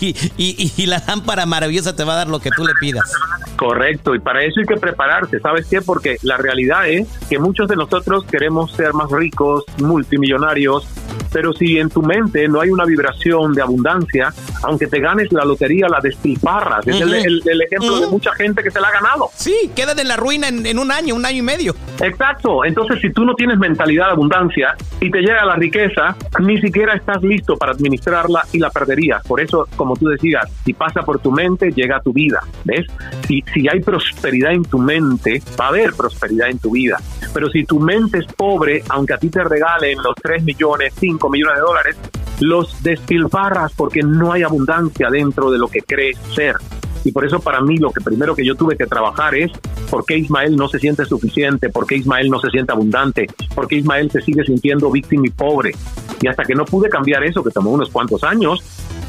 y, 0.00 0.86
la 0.86 1.02
lámpara 1.06 1.46
maravillosa 1.46 1.96
te 1.96 2.04
va 2.04 2.12
a 2.12 2.16
dar 2.16 2.28
lo 2.28 2.38
que 2.38 2.50
tú 2.50 2.66
le 2.66 2.74
pidas. 2.74 3.10
Correcto, 3.56 4.14
y 4.14 4.20
para 4.20 4.44
eso 4.44 4.60
hay 4.60 4.66
que 4.66 4.76
prepararse, 4.76 5.40
¿sabes 5.40 5.66
qué? 5.66 5.80
Porque 5.80 6.18
la 6.22 6.36
realidad 6.36 6.86
es 6.88 7.08
que 7.30 7.38
muchos 7.38 7.66
de 7.68 7.76
nosotros 7.76 8.24
queremos 8.24 8.72
ser 8.72 8.92
más 8.92 9.10
ricos, 9.10 9.64
multimillonarios, 9.78 10.86
pero 11.32 11.52
si 11.52 11.78
en 11.78 11.90
tu 11.90 12.02
mente 12.02 12.48
no 12.48 12.60
hay 12.60 12.70
una 12.70 12.84
vibración 12.84 13.52
de 13.52 13.62
abundancia, 13.62 14.32
aunque 14.62 14.86
te 14.86 15.00
ganes 15.00 15.32
la 15.32 15.44
lotería, 15.44 15.86
la 15.88 16.00
despilfarras. 16.00 16.86
Es 16.86 17.00
el, 17.00 17.60
ejemplo 17.60 18.00
de 18.00 18.06
mucha 18.06 18.32
gente 18.34 18.62
que 18.62 18.70
se 18.70 18.80
la 18.80 18.88
ha 18.88 18.92
ganado. 18.92 19.28
Sí, 19.34 19.70
quedan 19.74 19.98
en 19.98 20.08
la 20.08 20.16
ruina 20.16 20.48
en, 20.48 20.78
un 20.78 20.90
año, 20.90 21.14
un 21.14 21.24
año 21.24 21.38
y 21.38 21.42
medio. 21.42 21.76
Exacto. 22.00 22.64
Entonces, 22.64 23.00
si 23.00 23.10
tú 23.12 23.24
no 23.24 23.34
tienes 23.34 23.58
mentalidad 23.58 24.06
de 24.06 24.12
abundancia 24.12 24.76
y 25.00 25.10
te 25.10 25.20
llega 25.20 25.44
la 25.44 25.56
riqueza, 25.56 26.16
ni 26.40 26.60
siquiera 26.60 26.94
estás 26.94 27.22
listo 27.22 27.56
para 27.56 27.72
administrarla 27.72 28.44
y 28.52 28.58
la 28.58 28.70
perderías. 28.70 29.22
Por 29.26 29.40
eso, 29.40 29.68
como 29.76 29.96
tú 29.96 30.08
decías, 30.08 30.50
si 30.64 30.72
pasa 30.72 31.02
por 31.02 31.18
tu 31.18 31.30
mente, 31.30 31.70
llega 31.70 31.98
a 31.98 32.00
tu 32.00 32.12
vida. 32.12 32.40
¿Ves? 32.64 32.86
Si, 33.26 33.44
si 33.52 33.68
hay 33.68 33.80
prosperidad 33.80 34.52
en 34.52 34.64
tu 34.64 34.78
mente, 34.78 35.42
va 35.60 35.66
a 35.66 35.68
haber 35.68 35.92
prosperidad 35.92 36.48
en 36.48 36.58
tu 36.58 36.70
vida. 36.70 36.98
Pero 37.32 37.50
si 37.50 37.64
tu 37.64 37.78
mente 37.78 38.18
es 38.18 38.26
pobre, 38.26 38.82
aunque 38.88 39.14
a 39.14 39.18
ti 39.18 39.28
te 39.28 39.44
regalen 39.44 39.98
los 40.02 40.14
3 40.22 40.42
millones, 40.44 40.94
5 41.06 41.30
millones 41.30 41.56
de 41.56 41.60
dólares, 41.60 41.96
los 42.40 42.82
despilfarras 42.82 43.72
porque 43.74 44.02
no 44.02 44.32
hay 44.32 44.42
abundancia 44.42 45.08
dentro 45.10 45.50
de 45.50 45.58
lo 45.58 45.68
que 45.68 45.80
crees 45.80 46.18
ser. 46.34 46.56
Y 47.04 47.12
por 47.12 47.24
eso 47.24 47.38
para 47.38 47.60
mí 47.60 47.76
lo 47.76 47.92
que 47.92 48.00
primero 48.00 48.34
que 48.34 48.44
yo 48.44 48.56
tuve 48.56 48.76
que 48.76 48.86
trabajar 48.86 49.36
es 49.36 49.52
por 49.88 50.04
qué 50.04 50.18
Ismael 50.18 50.56
no 50.56 50.68
se 50.68 50.80
siente 50.80 51.04
suficiente, 51.04 51.70
por 51.70 51.86
qué 51.86 51.94
Ismael 51.94 52.28
no 52.28 52.40
se 52.40 52.50
siente 52.50 52.72
abundante, 52.72 53.28
por 53.54 53.68
qué 53.68 53.76
Ismael 53.76 54.10
se 54.10 54.20
sigue 54.22 54.44
sintiendo 54.44 54.90
víctima 54.90 55.22
y 55.26 55.30
pobre. 55.30 55.72
Y 56.20 56.26
hasta 56.26 56.42
que 56.42 56.56
no 56.56 56.64
pude 56.64 56.88
cambiar 56.88 57.22
eso, 57.22 57.44
que 57.44 57.50
tomó 57.50 57.70
unos 57.70 57.90
cuantos 57.90 58.24
años, 58.24 58.60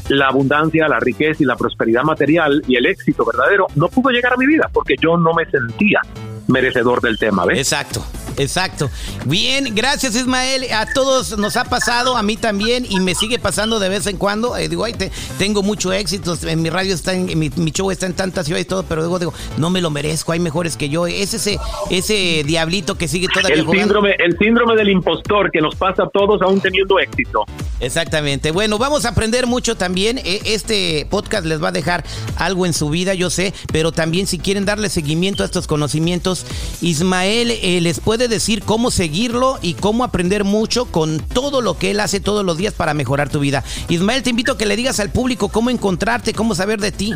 la 0.08 0.28
abundancia, 0.28 0.86
la 0.86 1.00
riqueza 1.00 1.42
y 1.42 1.46
la 1.46 1.56
prosperidad 1.56 2.04
material 2.04 2.62
y 2.68 2.76
el 2.76 2.86
éxito 2.86 3.24
verdadero 3.24 3.66
no 3.74 3.88
pudo 3.88 4.10
llegar 4.10 4.34
a 4.34 4.36
mi 4.36 4.46
vida 4.46 4.70
porque 4.72 4.94
yo 5.00 5.16
no 5.16 5.34
me 5.34 5.44
sentía 5.46 6.00
merecedor 6.46 7.00
del 7.00 7.18
tema, 7.18 7.44
¿ves? 7.46 7.58
Exacto. 7.58 8.04
Exacto. 8.38 8.90
Bien, 9.26 9.74
gracias 9.74 10.14
Ismael. 10.14 10.64
A 10.72 10.86
todos 10.92 11.36
nos 11.36 11.56
ha 11.56 11.64
pasado, 11.64 12.16
a 12.16 12.22
mí 12.22 12.36
también, 12.36 12.86
y 12.88 13.00
me 13.00 13.14
sigue 13.14 13.38
pasando 13.38 13.78
de 13.80 13.88
vez 13.88 14.06
en 14.06 14.16
cuando. 14.16 14.56
Eh, 14.56 14.68
digo, 14.68 14.84
ay, 14.84 14.94
tengo 15.38 15.62
mucho 15.62 15.92
éxito, 15.92 16.36
en 16.46 16.62
mi 16.62 16.70
radio 16.70 16.94
está 16.94 17.12
en, 17.12 17.38
mi, 17.38 17.50
show 17.70 17.90
está 17.90 18.06
en 18.06 18.14
tantas 18.14 18.46
ciudades 18.46 18.66
y 18.66 18.68
todo, 18.68 18.84
pero 18.84 19.02
digo, 19.02 19.18
digo, 19.18 19.34
no 19.56 19.70
me 19.70 19.80
lo 19.80 19.90
merezco, 19.90 20.32
hay 20.32 20.40
mejores 20.40 20.76
que 20.76 20.88
yo. 20.88 21.06
Es 21.06 21.34
ese, 21.34 21.58
ese 21.90 22.42
diablito 22.44 22.96
que 22.96 23.08
sigue 23.08 23.28
todavía 23.28 23.56
el 23.56 23.68
síndrome, 23.68 24.14
el 24.18 24.38
síndrome 24.38 24.76
del 24.76 24.90
impostor 24.90 25.50
que 25.50 25.60
nos 25.60 25.74
pasa 25.74 26.04
a 26.04 26.08
todos 26.08 26.40
aún 26.42 26.60
teniendo 26.60 26.98
éxito. 26.98 27.44
Exactamente. 27.80 28.50
Bueno, 28.50 28.78
vamos 28.78 29.04
a 29.04 29.10
aprender 29.10 29.46
mucho 29.46 29.76
también. 29.76 30.18
E, 30.18 30.40
este 30.44 31.06
podcast 31.10 31.46
les 31.46 31.62
va 31.62 31.68
a 31.68 31.72
dejar 31.72 32.04
algo 32.36 32.66
en 32.66 32.72
su 32.72 32.90
vida, 32.90 33.14
yo 33.14 33.30
sé, 33.30 33.54
pero 33.72 33.92
también 33.92 34.26
si 34.26 34.38
quieren 34.38 34.64
darle 34.64 34.88
seguimiento 34.88 35.42
a 35.42 35.46
estos 35.46 35.66
conocimientos, 35.66 36.46
Ismael 36.80 37.50
eh, 37.50 37.80
les 37.80 38.00
puede 38.00 38.28
decir 38.28 38.62
cómo 38.62 38.90
seguirlo 38.90 39.58
y 39.62 39.74
cómo 39.74 40.04
aprender 40.04 40.44
mucho 40.44 40.86
con 40.86 41.20
todo 41.20 41.60
lo 41.60 41.78
que 41.78 41.92
él 41.92 42.00
hace 42.00 42.20
todos 42.20 42.44
los 42.44 42.56
días 42.56 42.74
para 42.74 42.94
mejorar 42.94 43.28
tu 43.28 43.40
vida. 43.40 43.64
Ismael, 43.88 44.22
te 44.22 44.30
invito 44.30 44.52
a 44.52 44.58
que 44.58 44.66
le 44.66 44.76
digas 44.76 45.00
al 45.00 45.10
público 45.10 45.48
cómo 45.48 45.70
encontrarte, 45.70 46.34
cómo 46.34 46.54
saber 46.54 46.80
de 46.80 46.92
ti. 46.92 47.14